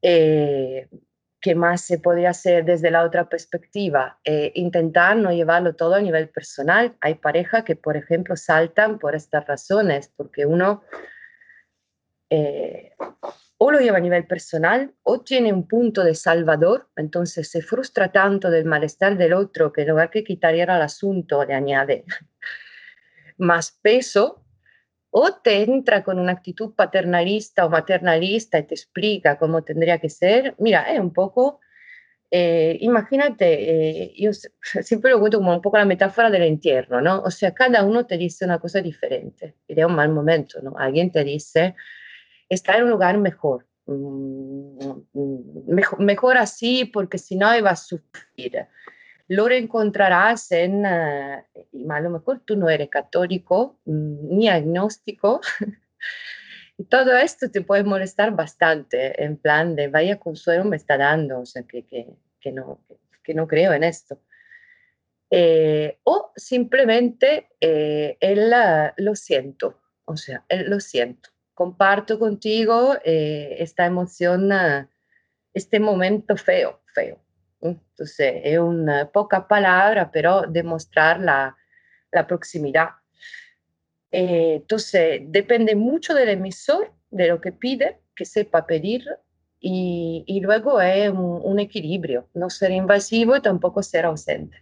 eh, 0.03 0.89
¿qué 1.41 1.55
más 1.55 1.83
se 1.83 1.99
podría 1.99 2.31
hacer 2.31 2.65
desde 2.65 2.91
la 2.91 3.05
otra 3.05 3.29
perspectiva? 3.29 4.19
Eh, 4.25 4.53
intentar 4.55 5.17
no 5.17 5.33
llevarlo 5.33 5.75
todo 5.75 5.95
a 5.95 6.01
nivel 6.01 6.29
personal. 6.29 6.97
Hay 7.01 7.17
parejas 7.17 7.65
que, 7.65 7.77
por 7.77 7.97
ejemplo, 7.97 8.37
saltan 8.37 8.99
por 8.99 9.15
estas 9.15 9.47
razones, 9.47 10.13
porque 10.17 10.47
uno 10.47 10.83
eh, 12.31 12.93
o 13.59 13.71
lo 13.71 13.79
lleva 13.81 13.99
a 13.99 14.01
nivel 14.01 14.27
personal 14.27 14.93
o 15.03 15.21
tiene 15.21 15.53
un 15.53 15.67
punto 15.69 16.03
de 16.05 16.15
salvador, 16.15 16.89
entonces 16.97 17.51
se 17.51 17.63
frustra 17.63 18.11
tanto 18.11 18.51
del 18.51 18.65
malestar 18.65 19.17
del 19.17 19.33
otro 19.33 19.73
que 19.73 19.83
en 19.83 20.09
que 20.09 20.25
quitar 20.25 20.55
al 20.55 20.83
asunto 20.83 21.45
le 21.45 21.55
añade 21.55 22.05
más 23.39 23.73
peso 23.83 24.44
o 25.17 25.33
te 25.33 25.63
entra 25.63 26.03
con 26.03 26.19
una 26.19 26.33
actitud 26.33 26.75
paternalista 26.75 27.65
o 27.65 27.71
maternalista 27.71 28.59
y 28.59 28.65
te 28.65 28.75
explica 28.75 29.39
cómo 29.39 29.63
tendría 29.63 30.01
que 30.01 30.11
ser, 30.11 30.57
mira, 30.59 30.93
es 30.93 30.99
un 30.99 31.13
poco, 31.13 31.61
eh, 32.33 32.77
imagínate, 32.81 33.47
eh, 34.07 34.15
yo 34.19 34.33
siempre 34.83 35.13
lo 35.13 35.21
cuento 35.21 35.39
como 35.39 35.55
un 35.55 35.63
poco 35.63 35.79
la 35.79 35.85
metáfora 35.85 36.31
del 36.31 36.43
entierro, 36.43 37.01
¿no? 37.01 37.21
O 37.21 37.31
sea, 37.31 37.55
cada 37.55 37.85
uno 37.85 38.07
te 38.07 38.19
dice 38.19 38.45
una 38.45 38.59
cosa 38.59 38.81
diferente 38.81 39.55
y 39.69 39.77
de 39.77 39.85
un 39.87 39.95
mal 39.95 40.09
momento, 40.09 40.61
¿no? 40.63 40.75
Alguien 40.77 41.13
te 41.13 41.23
dice, 41.23 41.77
está 42.49 42.77
en 42.77 42.85
un 42.85 42.91
lugar 42.91 43.17
mejor, 43.19 43.69
mm, 43.87 44.91
mm, 45.13 45.69
mejor, 45.69 46.01
mejor 46.01 46.39
así 46.39 46.87
porque 46.87 47.19
si 47.19 47.37
no 47.37 47.47
vas 47.63 47.83
a 47.83 47.85
sufrir 47.85 48.67
lo 49.29 49.49
encontrarás 49.51 50.53
en, 50.53 50.85
uh, 50.85 51.43
y 51.73 51.91
a 51.91 52.01
lo 52.01 52.11
mejor 52.11 52.41
tú 52.45 52.57
no 52.57 52.69
eres 52.69 52.89
católico 52.89 53.79
mm, 53.85 54.37
ni 54.37 54.49
agnóstico, 54.49 55.41
y 56.79 56.85
todo 56.85 57.17
esto 57.17 57.51
te 57.51 57.63
puede 57.63 57.85
molestar 57.85 58.33
bastante, 58.35 59.23
en 59.23 59.37
plan 59.37 59.77
de 59.77 59.89
vaya 59.89 60.19
consuelo 60.19 60.65
me 60.65 60.77
está 60.77 60.97
dando, 60.99 61.41
o 61.41 61.47
sea, 61.47 61.63
que, 61.63 61.87
que, 61.87 62.09
que 62.41 62.53
no, 62.53 62.81
que, 63.23 63.35
no 63.35 63.47
creo 63.47 63.73
en 63.73 63.85
esto. 63.85 64.21
Eh, 65.31 65.99
o 66.05 66.33
simplemente 66.37 67.49
eh, 67.61 68.19
uh, 68.21 69.03
lo 69.03 69.15
siento, 69.17 69.81
o 70.05 70.17
sea, 70.17 70.45
él 70.49 70.69
lo 70.69 70.81
siento. 70.81 71.31
Comparto 71.55 72.19
contigo 72.19 72.97
eh, 73.05 73.57
esta 73.59 73.87
emoción, 73.87 74.53
uh, 74.53 74.87
este 75.55 75.81
momento 75.81 76.37
feo, 76.37 76.81
feo. 76.93 77.24
Entonces, 77.65 78.41
es 78.45 78.59
una 78.59 79.11
poca 79.11 79.49
palabra, 79.49 80.11
pero 80.11 80.43
demostrar 80.43 81.21
la, 81.21 81.57
la 82.13 82.27
proximidad. 82.27 82.91
Eh, 84.11 84.57
entonces, 84.57 85.23
depende 85.27 85.75
mucho 85.75 86.15
del 86.15 86.29
emisor, 86.29 86.93
de 87.11 87.29
lo 87.29 87.41
que 87.41 87.53
pide, 87.53 88.01
que 88.15 88.25
sepa 88.25 88.67
pedir, 88.67 89.07
y, 89.61 90.25
y 90.27 90.41
luego 90.41 90.81
es 90.81 91.11
un, 91.11 91.41
un, 91.43 91.59
equilibrio, 91.59 92.29
no 92.35 92.51
ser 92.51 92.71
invasivo 92.71 93.35
y 93.35 93.41
tampoco 93.41 93.83
ser 93.83 94.05
ausente, 94.05 94.59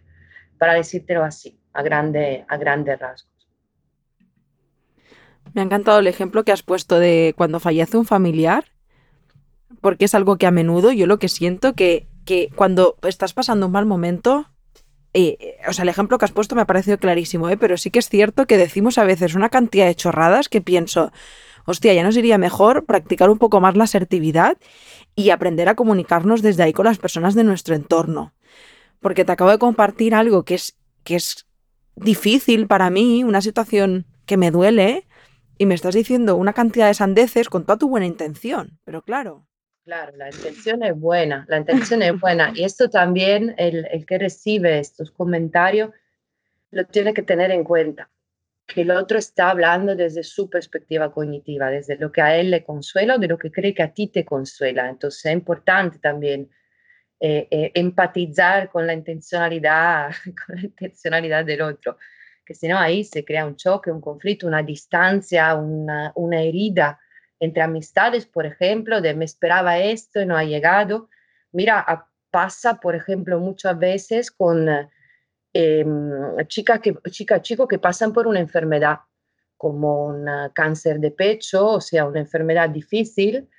para 0.57 0.75
decírtelo 0.75 1.25
así, 1.25 1.59
a, 1.73 1.83
grande, 1.83 2.45
a 2.47 2.55
grandes 2.57 2.97
rasgos. 2.99 3.49
Me 5.53 5.61
ha 5.61 5.65
encantado 5.65 5.99
el 5.99 6.07
ejemplo 6.07 6.45
que 6.45 6.53
has 6.53 6.63
puesto 6.63 6.99
de 6.99 7.33
cuando 7.35 7.59
fallece 7.59 7.97
un 7.97 8.05
familiar, 8.05 8.65
porque 9.81 10.05
es 10.05 10.15
algo 10.15 10.37
que 10.37 10.47
a 10.47 10.51
menudo 10.51 10.93
yo 10.93 11.05
lo 11.05 11.19
que 11.19 11.27
siento 11.27 11.73
que 11.73 12.07
que 12.25 12.49
cuando 12.55 12.97
estás 13.03 13.33
pasando 13.33 13.67
un 13.67 13.71
mal 13.71 13.85
momento, 13.85 14.47
eh, 15.13 15.57
o 15.67 15.73
sea, 15.73 15.83
el 15.83 15.89
ejemplo 15.89 16.17
que 16.17 16.25
has 16.25 16.31
puesto 16.31 16.55
me 16.55 16.61
ha 16.61 16.65
parecido 16.65 16.97
clarísimo, 16.97 17.49
¿eh? 17.49 17.57
pero 17.57 17.77
sí 17.77 17.91
que 17.91 17.99
es 17.99 18.09
cierto 18.09 18.47
que 18.47 18.57
decimos 18.57 18.97
a 18.97 19.03
veces 19.03 19.35
una 19.35 19.49
cantidad 19.49 19.85
de 19.85 19.95
chorradas 19.95 20.49
que 20.49 20.61
pienso, 20.61 21.11
hostia, 21.65 21.93
ya 21.93 22.03
nos 22.03 22.17
iría 22.17 22.37
mejor 22.37 22.85
practicar 22.85 23.29
un 23.29 23.37
poco 23.37 23.61
más 23.61 23.75
la 23.75 23.83
asertividad 23.83 24.57
y 25.15 25.29
aprender 25.29 25.69
a 25.69 25.75
comunicarnos 25.75 26.41
desde 26.41 26.63
ahí 26.63 26.73
con 26.73 26.85
las 26.85 26.97
personas 26.97 27.35
de 27.35 27.43
nuestro 27.43 27.75
entorno. 27.75 28.33
Porque 28.99 29.25
te 29.25 29.31
acabo 29.31 29.51
de 29.51 29.59
compartir 29.59 30.15
algo 30.15 30.43
que 30.43 30.55
es, 30.55 30.77
que 31.03 31.15
es 31.15 31.45
difícil 31.95 32.67
para 32.67 32.89
mí, 32.89 33.23
una 33.23 33.41
situación 33.41 34.07
que 34.25 34.37
me 34.37 34.49
duele, 34.49 35.05
y 35.57 35.65
me 35.65 35.75
estás 35.75 35.95
diciendo 35.95 36.35
una 36.35 36.53
cantidad 36.53 36.87
de 36.87 36.93
sandeces 36.93 37.49
con 37.49 37.65
toda 37.65 37.77
tu 37.77 37.89
buena 37.89 38.05
intención, 38.05 38.79
pero 38.83 39.01
claro. 39.01 39.45
Claro, 39.85 40.15
la 40.15 40.29
intención 40.29 40.81
es 40.81 40.97
buena, 40.97 41.45
la 41.49 41.57
intención 41.57 42.01
es 42.01 42.17
buena. 42.17 42.53
Y 42.55 42.63
esto 42.63 42.89
también, 42.89 43.53
el, 43.57 43.85
el, 43.91 44.05
que 44.05 44.17
recibe 44.17 44.79
estos 44.79 45.11
comentarios, 45.11 45.91
lo 46.71 46.85
tiene 46.85 47.13
que 47.13 47.21
tener 47.21 47.51
en 47.51 47.65
cuenta, 47.65 48.09
que 48.65 48.81
el 48.81 48.91
otro 48.91 49.17
está 49.17 49.49
hablando 49.49 49.93
desde 49.93 50.23
su 50.23 50.49
perspectiva 50.49 51.11
cognitiva, 51.11 51.69
desde 51.69 51.97
lo 51.97 52.13
que 52.13 52.21
a 52.21 52.37
él 52.37 52.49
le 52.49 52.63
consuela 52.63 53.15
o 53.15 53.19
de 53.19 53.27
lo 53.27 53.37
que 53.37 53.51
cree 53.51 53.73
que 53.73 53.83
a 53.83 53.93
ti 53.93 54.07
te 54.07 54.23
consuela. 54.23 54.87
Entonces 54.89 55.25
es 55.25 55.33
importante 55.33 55.99
también 55.99 56.49
eh, 57.19 57.47
eh, 57.51 57.71
empatizar 57.75 58.69
con 58.69 58.87
la 58.87 58.93
intencionalidad, 58.93 60.13
con 60.45 60.55
la 60.55 60.61
intencionalidad 60.63 61.43
del 61.43 61.61
otro. 61.61 61.97
que 62.45 62.53
si 62.53 62.69
no 62.69 62.77
ahí 62.79 63.03
se 63.03 63.25
crea 63.25 63.45
un 63.45 63.57
choque, 63.57 63.91
un 63.91 64.01
conflicto, 64.01 64.47
una 64.47 64.63
distancia, 64.63 65.55
una, 65.55 66.13
una 66.15 66.41
herida 66.41 66.99
entre 67.43 67.61
amistades, 67.61 68.25
por 68.25 68.45
ejemplo, 68.45 69.01
de 69.01 69.13
me 69.13 69.25
esperaba 69.25 69.77
esto 69.77 70.21
y 70.21 70.25
no 70.25 70.37
ha 70.37 70.45
llegado. 70.45 71.09
Mira, 71.51 72.07
pasa, 72.31 72.79
por 72.79 72.95
ejemplo, 72.95 73.37
muchas 73.41 73.77
veces 73.77 74.31
con 74.31 74.69
eh, 75.53 75.85
chicas 76.47 76.79
chica, 77.09 77.41
chicos 77.41 77.67
que 77.67 77.79
pasan 77.79 78.13
por 78.13 78.27
una 78.27 78.39
enfermedad 78.39 78.99
como 79.57 80.05
un 80.05 80.25
cáncer 80.53 81.01
de 81.01 81.11
pecho, 81.11 81.67
o 81.67 81.81
sea, 81.81 82.05
una 82.05 82.21
enfermedad 82.21 82.69
difícil, 82.69 83.49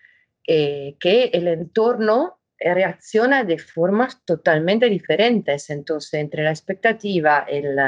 eh, 0.47 0.97
que 0.99 1.25
el 1.35 1.47
entorno 1.47 2.39
reacciona 2.59 3.45
de 3.45 3.59
formas 3.59 4.25
totalmente 4.25 4.89
diferentes. 4.89 5.69
Entonces, 5.69 6.15
entre 6.15 6.43
la 6.43 6.51
expectativa, 6.51 7.45
el, 7.47 7.79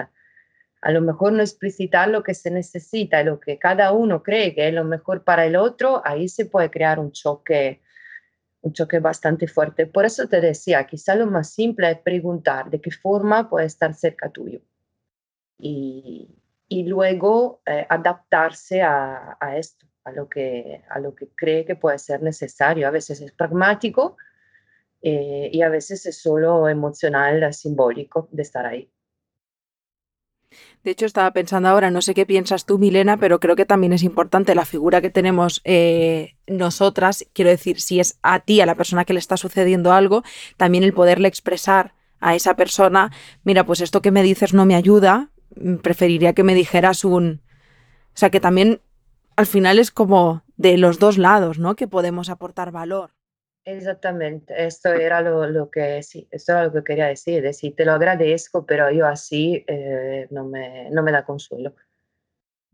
a 0.87 0.92
lo 0.92 1.01
mejor 1.01 1.33
no 1.33 1.42
explicitar 1.42 2.09
lo 2.09 2.22
que 2.22 2.33
se 2.33 2.49
necesita 2.49 3.25
lo 3.25 3.40
que 3.40 3.59
cada 3.59 3.90
uno 3.90 4.22
cree 4.22 4.55
que 4.55 4.68
es 4.68 4.72
lo 4.72 4.85
mejor 4.85 5.25
para 5.25 5.44
el 5.44 5.57
otro, 5.57 6.01
ahí 6.05 6.29
se 6.29 6.46
puede 6.46 6.70
crear 6.70 7.01
un 7.01 7.11
choque, 7.11 7.83
un 8.61 8.72
choque 8.72 9.01
bastante 9.01 9.49
fuerte. 9.49 9.87
Por 9.88 10.05
eso 10.05 10.29
te 10.29 10.40
decía, 10.40 10.87
quizá 10.87 11.16
lo 11.16 11.27
más 11.27 11.51
simple 11.51 11.90
es 11.90 11.99
preguntar 11.99 12.70
de 12.70 12.81
qué 12.81 12.92
forma 12.92 13.51
puede 13.51 13.66
estar 13.66 13.94
cerca 13.94 14.31
tuyo. 14.31 14.61
Y, 15.59 16.31
luego 16.70 17.62
eh, 17.66 17.85
adaptarse 17.88 18.81
a, 18.81 19.37
a, 19.40 19.57
esto, 19.57 19.87
a 20.05 20.12
lo, 20.12 20.29
que, 20.29 20.85
a 20.88 21.01
lo 21.01 21.16
que 21.16 21.31
cree 21.35 21.64
que 21.64 21.75
puede 21.75 21.99
ser 21.99 22.22
necesario. 22.22 22.87
A 22.87 22.92
veces 22.92 23.20
es 23.20 23.33
pragmático 23.33 24.16
eh, 25.03 25.51
y 25.53 25.62
a 25.62 25.68
veces 25.68 26.07
es 26.07 26.22
solo 26.22 26.68
emocional, 26.68 27.53
simbólico 27.53 28.29
de 28.31 28.42
estar 28.42 28.64
ahí. 28.66 28.88
De 30.87 30.92
hecho, 30.92 31.05
estaba 31.05 31.33
pensando 31.33 31.68
ahora, 31.68 31.90
no 31.90 32.01
sé 32.01 32.14
qué 32.14 32.27
piensas 32.27 32.64
tú, 32.64 32.79
Milena, 32.79 33.16
pero 33.16 33.40
creo 33.40 33.57
que 33.57 33.66
también 33.66 33.92
es 33.92 34.05
importante 34.05 34.55
la 34.55 34.64
figura 34.64 35.01
que 35.01 35.11
tenemos 35.11 35.61
eh, 35.64 36.37
nosotras. 36.46 37.27
Quiero 37.33 37.51
decir, 37.51 37.81
si 37.81 37.99
es 37.99 38.20
a 38.22 38.38
ti, 38.38 38.61
a 38.61 38.66
la 38.66 38.77
persona 38.77 39.05
que 39.05 39.12
le 39.12 39.18
está 39.18 39.37
sucediendo 39.37 39.92
algo, 39.92 40.22
también 40.57 40.85
el 40.85 40.92
poderle 40.92 41.27
expresar 41.27 41.94
a 42.20 42.37
esa 42.37 42.55
persona, 42.55 43.11
mira, 43.42 43.66
pues 43.66 43.81
esto 43.81 44.01
que 44.01 44.12
me 44.12 44.22
dices 44.22 44.55
no 44.55 44.64
me 44.64 44.77
ayuda, 44.77 45.31
mm, 45.57 45.79
preferiría 45.79 46.35
que 46.35 46.44
me 46.44 46.55
dijeras 46.55 47.05
un... 47.05 47.42
O 48.14 48.16
sea, 48.16 48.31
que 48.31 48.38
también 48.38 48.81
al 49.35 49.46
final 49.46 49.81
es 49.81 49.90
como 49.90 50.44
de 50.57 50.79
los 50.79 51.01
dos 51.01 51.18
lados, 51.18 51.59
¿no? 51.59 51.75
Que 51.75 51.88
podemos 51.88 52.31
aportar 52.31 52.70
valor. 52.70 53.15
Exactamente, 53.68 54.64
esto 54.64 54.92
era 54.92 55.20
lo, 55.20 55.44
lo, 55.48 55.72
que 55.72 56.00
sí, 56.05 56.29
esto 56.31 56.52
era 56.52 56.66
lo 56.66 56.72
que 56.72 56.85
quería 56.85 57.07
decir, 57.07 57.42
decir, 57.42 57.74
te 57.74 57.85
lo 57.85 57.94
agradezco, 57.94 58.64
pero 58.64 58.92
yo 58.92 59.09
así 59.09 59.64
eh, 59.66 60.29
no, 60.31 60.44
me, 60.44 60.88
no 60.90 61.02
me 61.02 61.11
da 61.11 61.24
consuelo, 61.24 61.74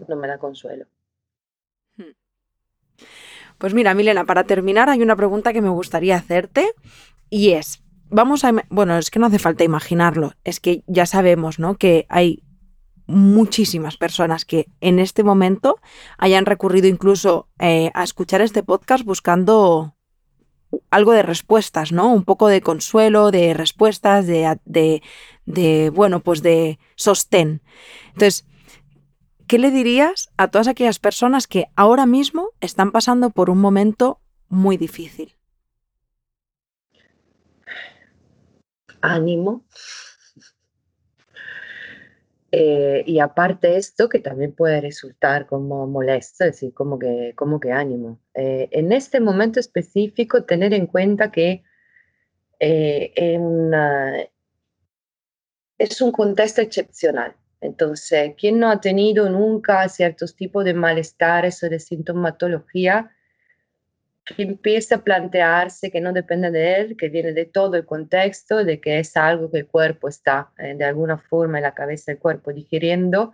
no 0.06 0.16
me 0.16 0.28
da 0.28 0.36
consuelo. 0.36 0.84
Hmm. 1.96 2.12
Pues 3.56 3.72
mira, 3.72 3.94
Milena, 3.94 4.26
para 4.26 4.44
terminar 4.44 4.90
hay 4.90 5.00
una 5.00 5.16
pregunta 5.16 5.54
que 5.54 5.62
me 5.62 5.70
gustaría 5.70 6.14
hacerte 6.14 6.74
y 7.30 7.52
es, 7.52 7.82
vamos 8.10 8.44
a, 8.44 8.52
bueno, 8.68 8.98
es 8.98 9.10
que 9.10 9.18
no 9.18 9.26
hace 9.28 9.38
falta 9.38 9.64
imaginarlo, 9.64 10.34
es 10.44 10.60
que 10.60 10.84
ya 10.86 11.06
sabemos, 11.06 11.58
¿no? 11.58 11.76
Que 11.76 12.04
hay 12.10 12.42
muchísimas 13.06 13.96
personas 13.96 14.44
que 14.44 14.66
en 14.82 14.98
este 14.98 15.24
momento 15.24 15.80
hayan 16.18 16.44
recurrido 16.44 16.86
incluso 16.86 17.48
eh, 17.58 17.90
a 17.94 18.04
escuchar 18.04 18.42
este 18.42 18.62
podcast 18.62 19.04
buscando 19.04 19.96
algo 20.90 21.12
de 21.12 21.22
respuestas, 21.22 21.92
¿no? 21.92 22.12
Un 22.12 22.24
poco 22.24 22.48
de 22.48 22.60
consuelo, 22.60 23.30
de 23.30 23.54
respuestas, 23.54 24.26
de, 24.26 25.02
de, 25.44 25.90
bueno, 25.90 26.20
pues 26.20 26.42
de 26.42 26.78
sostén. 26.96 27.62
Entonces, 28.08 28.46
¿qué 29.46 29.58
le 29.58 29.70
dirías 29.70 30.30
a 30.36 30.48
todas 30.48 30.68
aquellas 30.68 30.98
personas 30.98 31.46
que 31.46 31.66
ahora 31.76 32.06
mismo 32.06 32.50
están 32.60 32.92
pasando 32.92 33.30
por 33.30 33.50
un 33.50 33.60
momento 33.60 34.20
muy 34.48 34.76
difícil? 34.76 35.36
Ánimo, 39.00 39.64
eh, 42.54 43.02
y 43.06 43.18
aparte 43.18 43.78
esto, 43.78 44.10
que 44.10 44.18
también 44.18 44.52
puede 44.52 44.82
resultar 44.82 45.46
como 45.46 45.86
molesto, 45.86 46.44
es 46.44 46.52
decir, 46.52 46.74
como 46.74 46.98
que, 46.98 47.32
como 47.34 47.58
que 47.58 47.72
ánimo. 47.72 48.20
Eh, 48.34 48.68
en 48.72 48.92
este 48.92 49.20
momento 49.20 49.58
específico, 49.58 50.44
tener 50.44 50.74
en 50.74 50.86
cuenta 50.86 51.32
que 51.32 51.64
eh, 52.60 53.12
es 55.78 56.02
un 56.02 56.12
contexto 56.12 56.60
excepcional. 56.60 57.34
Entonces, 57.62 58.34
quien 58.36 58.58
no 58.58 58.70
ha 58.70 58.80
tenido 58.82 59.30
nunca 59.30 59.88
ciertos 59.88 60.36
tipos 60.36 60.62
de 60.66 60.74
malestares 60.74 61.62
o 61.62 61.70
de 61.70 61.80
sintomatología, 61.80 63.12
que 64.24 64.42
empiece 64.42 64.94
a 64.94 65.02
plantearse 65.02 65.90
que 65.90 66.00
no 66.00 66.12
depende 66.12 66.50
de 66.50 66.76
él, 66.76 66.96
que 66.96 67.08
viene 67.08 67.32
de 67.32 67.46
todo 67.46 67.76
el 67.76 67.84
contexto, 67.84 68.64
de 68.64 68.80
que 68.80 69.00
es 69.00 69.16
algo 69.16 69.50
que 69.50 69.58
el 69.58 69.66
cuerpo 69.66 70.08
está 70.08 70.52
eh, 70.58 70.74
de 70.76 70.84
alguna 70.84 71.18
forma 71.18 71.58
en 71.58 71.64
la 71.64 71.74
cabeza 71.74 72.12
del 72.12 72.20
cuerpo 72.20 72.52
digiriendo 72.52 73.32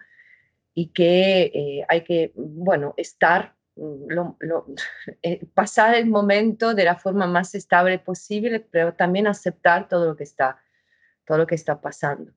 y 0.75 0.89
que 0.89 1.43
eh, 1.55 1.85
hay 1.89 2.03
que, 2.05 2.33
bueno, 2.35 2.95
estar, 2.97 3.55
mm, 3.77 4.09
eh, 5.23 5.47
pasar 5.55 5.95
el 5.95 6.07
momento 6.07 6.75
de 6.75 6.85
la 6.85 6.97
forma 6.97 7.27
más 7.27 7.55
estable 7.55 7.99
posible, 7.99 8.61
pero 8.61 8.95
también 8.95 9.27
aceptar 9.27 9.89
todo 9.89 10.07
lo 10.07 10.17
que 10.17 10.25
está, 10.25 10.59
todo 11.27 11.39
lo 11.39 11.47
que 11.47 11.55
está 11.55 11.81
pasando. 11.81 12.33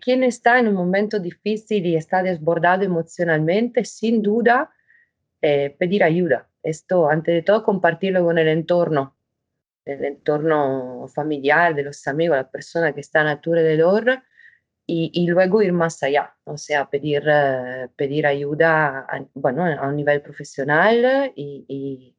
quien 0.00 0.22
está 0.22 0.58
en 0.60 0.68
un 0.68 0.74
momento 0.74 1.18
difícil 1.18 1.84
y 1.86 1.96
está 1.96 2.22
desbordado 2.22 2.84
emocionalmente, 2.84 3.84
sin 3.84 4.22
duda, 4.22 4.70
pedir 5.40 6.04
ayuda, 6.04 6.48
esto, 6.68 7.08
ante 7.08 7.32
de 7.32 7.42
todo, 7.42 7.62
compartirlo 7.62 8.24
con 8.24 8.38
el 8.38 8.48
entorno, 8.48 9.16
el 9.84 10.04
entorno 10.04 11.06
familiar, 11.14 11.74
de 11.74 11.84
los 11.84 12.06
amigos, 12.08 12.36
la 12.36 12.50
persona 12.50 12.92
que 12.92 13.00
está 13.00 13.28
a 13.30 13.40
tu 13.40 13.52
alrededor, 13.52 14.22
y, 14.88 15.10
y, 15.12 15.26
luego 15.26 15.62
ir 15.62 15.72
más 15.72 16.02
allá, 16.04 16.36
o 16.44 16.56
sea, 16.56 16.88
pedir, 16.88 17.24
uh, 17.26 17.88
pedir 17.96 18.24
ayuda 18.24 19.00
a, 19.00 19.26
bueno, 19.34 19.64
a 19.64 19.88
un 19.88 19.96
nivel 19.96 20.22
profesional 20.22 21.32
y, 21.34 21.64
y, 21.68 22.16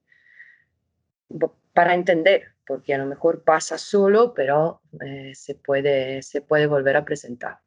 para 1.73 1.93
entender, 1.93 2.55
porque 2.65 2.93
a 2.93 2.97
lo 2.97 3.05
mejor 3.05 3.43
pasa 3.43 3.77
solo, 3.77 4.33
pero 4.33 4.81
eh, 5.01 5.31
se, 5.35 5.55
puede, 5.55 6.21
se 6.23 6.41
puede 6.41 6.67
volver 6.67 6.97
a 6.97 7.05
presentar. 7.05 7.59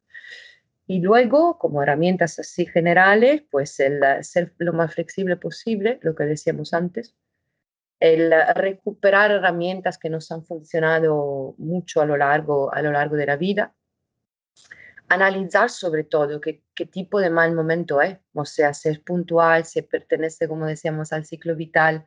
Y 0.90 0.98
luego, 0.98 1.56
como 1.56 1.84
herramientas 1.84 2.40
así 2.40 2.66
generales, 2.66 3.44
pues 3.48 3.78
el 3.78 4.02
ser 4.24 4.52
lo 4.58 4.72
más 4.72 4.92
flexible 4.92 5.36
posible, 5.36 6.00
lo 6.02 6.16
que 6.16 6.24
decíamos 6.24 6.74
antes, 6.74 7.14
el 8.00 8.34
recuperar 8.56 9.30
herramientas 9.30 9.98
que 9.98 10.10
nos 10.10 10.32
han 10.32 10.44
funcionado 10.44 11.54
mucho 11.58 12.00
a 12.00 12.06
lo 12.06 12.16
largo, 12.16 12.74
a 12.74 12.82
lo 12.82 12.90
largo 12.90 13.14
de 13.14 13.26
la 13.26 13.36
vida, 13.36 13.72
analizar 15.08 15.70
sobre 15.70 16.02
todo 16.02 16.40
qué, 16.40 16.64
qué 16.74 16.86
tipo 16.86 17.20
de 17.20 17.30
mal 17.30 17.54
momento 17.54 18.02
es, 18.02 18.18
o 18.34 18.44
sea, 18.44 18.74
ser 18.74 19.04
puntual, 19.04 19.64
si 19.66 19.82
pertenece, 19.82 20.48
como 20.48 20.66
decíamos, 20.66 21.12
al 21.12 21.24
ciclo 21.24 21.54
vital, 21.54 22.04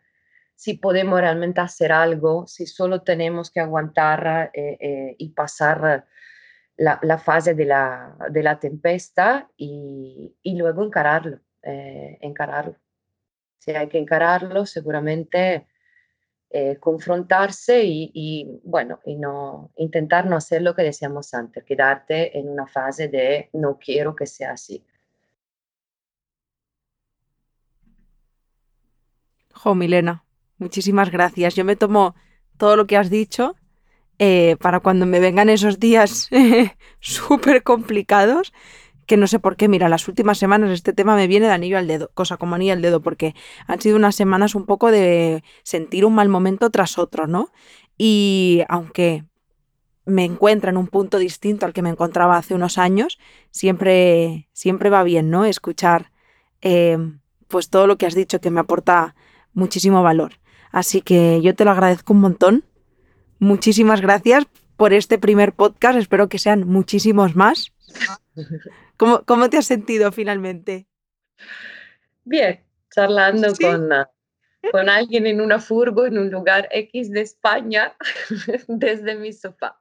si 0.56 0.74
podemos 0.74 1.22
realmente 1.22 1.62
hacer 1.62 1.94
algo, 1.94 2.48
si 2.48 2.68
solo 2.68 3.02
tenemos 3.02 3.50
que 3.50 3.62
aguantar 3.62 4.52
eh, 4.54 4.78
eh, 4.82 5.16
y 5.18 5.30
pasar 5.30 6.06
la, 6.78 7.18
fase 7.18 7.54
de 7.54 7.66
la, 7.66 8.16
de 8.30 8.44
la 8.44 8.60
tempesta 8.60 9.50
y, 9.58 10.36
luego 10.44 10.84
encararlo, 10.84 11.40
eh, 11.62 12.18
encararlo. 12.22 12.76
Si 13.60 13.72
hay 13.72 13.88
que 13.88 13.98
encararlo, 13.98 14.66
seguramente 14.66 15.68
eh, 16.50 16.78
confrontarse 16.80 17.82
y, 17.86 18.62
bueno, 18.64 19.00
y 19.06 19.16
no 19.16 19.72
intentar 19.78 20.26
no 20.26 20.36
hacer 20.36 20.62
lo 20.62 20.76
que 20.76 20.84
decíamos 20.84 21.34
antes, 21.34 21.64
quedarte 21.64 22.38
en 22.38 22.50
una 22.50 22.68
fase 22.68 23.08
de 23.08 23.50
no 23.54 23.78
quiero 23.78 24.16
que 24.16 24.26
sea 24.26 24.52
así. 24.52 24.86
Jo, 29.54 29.76
Milena, 29.76 30.26
muchísimas 30.58 31.10
gracias. 31.10 31.56
Yo 31.56 31.64
me 31.64 31.76
tomo 31.76 32.16
todo 32.58 32.76
lo 32.76 32.86
que 32.86 32.98
has 32.98 33.10
dicho 33.10 33.56
eh, 34.20 34.58
para 34.60 34.80
cuando 34.80 35.06
me 35.06 35.20
vengan 35.20 35.50
esos 35.50 35.80
días 35.80 36.30
súper 37.00 37.64
complicados, 37.64 38.54
que 39.06 39.18
no 39.18 39.28
sé 39.28 39.40
por 39.40 39.56
qué, 39.56 39.68
mira, 39.68 39.90
las 39.90 40.08
últimas 40.08 40.38
semanas 40.38 40.72
este 40.72 40.94
tema 40.94 41.16
me 41.16 41.28
viene 41.28 41.48
de 41.48 41.54
anillo 41.54 41.78
al 41.78 41.88
dedo, 41.88 42.10
cosa 42.14 42.38
como 42.38 42.56
anillo 42.56 42.74
al 42.74 42.82
dedo, 42.82 43.02
porque 43.02 43.36
han 43.68 43.82
sido 43.82 43.98
unas 43.98 44.16
semanas 44.16 44.56
un 44.56 44.66
poco 44.66 44.92
de 44.92 45.44
sentir 45.64 46.06
un 46.06 46.16
mal 46.16 46.30
momento 46.30 46.70
tras 46.70 46.98
otro, 46.98 47.28
¿no? 47.28 47.50
Y 47.98 48.64
aunque 48.70 49.26
me 50.06 50.26
encuentra 50.26 50.70
en 50.70 50.78
un 50.78 50.88
punto 50.88 51.18
distinto 51.18 51.66
al 51.66 51.74
que 51.74 51.82
me 51.82 51.90
encontraba 51.90 52.38
hace 52.38 52.56
unos 52.56 52.78
años, 52.78 53.20
siempre, 53.52 54.48
siempre 54.54 54.90
va 54.90 55.04
bien, 55.04 55.30
¿no? 55.30 55.46
Escuchar 55.46 56.12
eh, 56.62 56.98
pues 57.48 57.70
todo 57.70 57.88
lo 57.88 57.98
que 57.98 58.06
has 58.06 58.16
dicho 58.16 58.40
que 58.40 58.52
me 58.52 58.60
aporta 58.60 59.16
muchísimo 59.54 60.04
valor. 60.04 60.40
Así 60.72 61.02
que 61.02 61.42
yo 61.42 61.56
te 61.56 61.66
lo 61.66 61.72
agradezco 61.72 62.14
un 62.14 62.22
montón 62.22 62.64
muchísimas 63.44 64.02
gracias 64.02 64.46
por 64.78 64.94
este 64.94 65.20
primer 65.20 65.54
podcast. 65.54 65.98
Espero 65.98 66.30
que 66.30 66.40
sean 66.40 66.68
muchísimos 66.68 67.36
más. 67.36 67.72
¿Cómo, 68.98 69.24
cómo 69.26 69.50
te 69.50 69.58
has 69.58 69.66
sentido 69.66 70.12
finalmente? 70.12 70.88
Bien, 72.24 72.64
charlando 72.90 73.54
con, 73.56 73.92
ah, 73.92 74.10
con 74.72 74.90
alguien 74.90 75.28
en 75.28 75.42
una 75.42 75.60
furgo 75.60 76.06
en 76.06 76.18
un 76.18 76.32
lugar 76.32 76.70
X 76.72 77.12
de 77.12 77.22
España 77.22 77.96
desde 78.68 79.16
mi 79.16 79.34
sofá. 79.34 79.78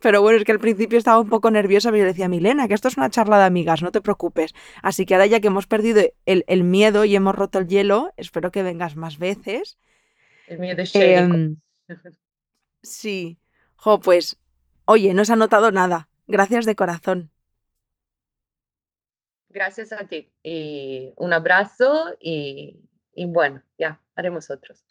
Pero 0.00 0.22
bueno, 0.22 0.38
es 0.38 0.44
que 0.44 0.52
al 0.52 0.58
principio 0.58 0.96
estaba 0.96 1.20
un 1.20 1.28
poco 1.28 1.50
nerviosa, 1.50 1.90
pero 1.90 2.04
yo 2.04 2.06
decía, 2.06 2.28
Milena, 2.28 2.68
que 2.68 2.74
esto 2.74 2.88
es 2.88 2.96
una 2.96 3.10
charla 3.10 3.38
de 3.38 3.44
amigas, 3.44 3.82
no 3.82 3.92
te 3.92 4.00
preocupes. 4.00 4.54
Así 4.82 5.04
que 5.04 5.14
ahora 5.14 5.26
ya 5.26 5.40
que 5.40 5.48
hemos 5.48 5.66
perdido 5.66 6.02
el, 6.24 6.64
miedo 6.64 7.04
y 7.04 7.14
hemos 7.14 7.34
roto 7.34 7.58
el 7.58 7.68
hielo, 7.68 8.12
espero 8.16 8.50
que 8.50 8.62
vengas 8.62 8.96
más 8.96 9.18
veces. 9.18 9.78
El 10.50 10.58
miedo 10.58 10.82
es 10.82 10.94
eh, 10.96 11.54
Sí. 12.82 13.38
Jo, 13.76 14.00
pues, 14.00 14.36
oye, 14.84 15.14
no 15.14 15.24
se 15.24 15.32
ha 15.32 15.36
notado 15.36 15.70
nada. 15.70 16.08
Gracias 16.26 16.66
de 16.66 16.74
corazón. 16.74 17.30
Gracias 19.48 19.92
a 19.92 20.08
ti. 20.08 20.32
Y 20.42 21.12
un 21.16 21.32
abrazo 21.32 22.16
y, 22.20 22.80
y 23.14 23.26
bueno, 23.26 23.62
ya, 23.78 24.00
haremos 24.16 24.50
otros. 24.50 24.84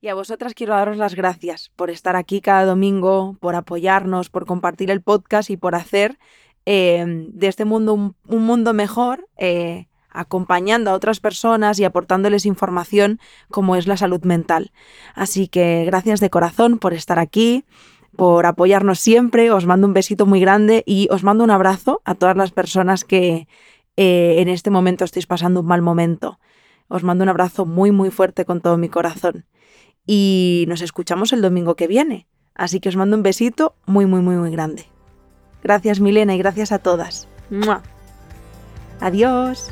Y 0.00 0.08
a 0.08 0.14
vosotras 0.14 0.54
quiero 0.54 0.72
daros 0.72 0.96
las 0.96 1.14
gracias 1.14 1.68
por 1.76 1.90
estar 1.90 2.16
aquí 2.16 2.40
cada 2.40 2.64
domingo, 2.64 3.36
por 3.38 3.54
apoyarnos, 3.54 4.30
por 4.30 4.46
compartir 4.46 4.90
el 4.90 5.02
podcast 5.02 5.50
y 5.50 5.58
por 5.58 5.74
hacer 5.74 6.18
eh, 6.66 7.04
de 7.06 7.46
este 7.46 7.66
mundo 7.66 7.94
un, 7.94 8.16
mundo 8.26 8.72
mejor, 8.72 9.28
eh, 9.36 9.89
acompañando 10.10 10.90
a 10.90 10.94
otras 10.94 11.20
personas 11.20 11.78
y 11.78 11.84
aportándoles 11.84 12.46
información 12.46 13.20
como 13.50 13.76
es 13.76 13.86
la 13.86 13.96
salud 13.96 14.22
mental. 14.24 14.72
Así 15.14 15.48
que 15.48 15.84
gracias 15.84 16.20
de 16.20 16.30
corazón 16.30 16.78
por 16.78 16.94
estar 16.94 17.18
aquí, 17.18 17.64
por 18.16 18.46
apoyarnos 18.46 18.98
siempre, 18.98 19.50
os 19.50 19.66
mando 19.66 19.86
un 19.86 19.94
besito 19.94 20.26
muy 20.26 20.40
grande 20.40 20.82
y 20.86 21.08
os 21.10 21.22
mando 21.22 21.44
un 21.44 21.50
abrazo 21.50 22.02
a 22.04 22.14
todas 22.14 22.36
las 22.36 22.50
personas 22.50 23.04
que 23.04 23.46
eh, 23.96 24.36
en 24.38 24.48
este 24.48 24.70
momento 24.70 25.04
estáis 25.04 25.26
pasando 25.26 25.60
un 25.60 25.66
mal 25.66 25.82
momento. 25.82 26.38
Os 26.88 27.04
mando 27.04 27.22
un 27.22 27.28
abrazo 27.28 27.66
muy 27.66 27.92
muy 27.92 28.10
fuerte 28.10 28.44
con 28.44 28.60
todo 28.60 28.76
mi 28.76 28.88
corazón 28.88 29.46
y 30.06 30.64
nos 30.68 30.82
escuchamos 30.82 31.32
el 31.32 31.42
domingo 31.42 31.76
que 31.76 31.86
viene. 31.86 32.26
Así 32.54 32.80
que 32.80 32.88
os 32.88 32.96
mando 32.96 33.16
un 33.16 33.22
besito 33.22 33.74
muy, 33.86 34.06
muy, 34.06 34.20
muy, 34.20 34.36
muy 34.36 34.50
grande. 34.50 34.86
Gracias 35.62 36.00
Milena 36.00 36.34
y 36.34 36.38
gracias 36.38 36.72
a 36.72 36.78
todas. 36.78 37.28
Adiós. 39.00 39.70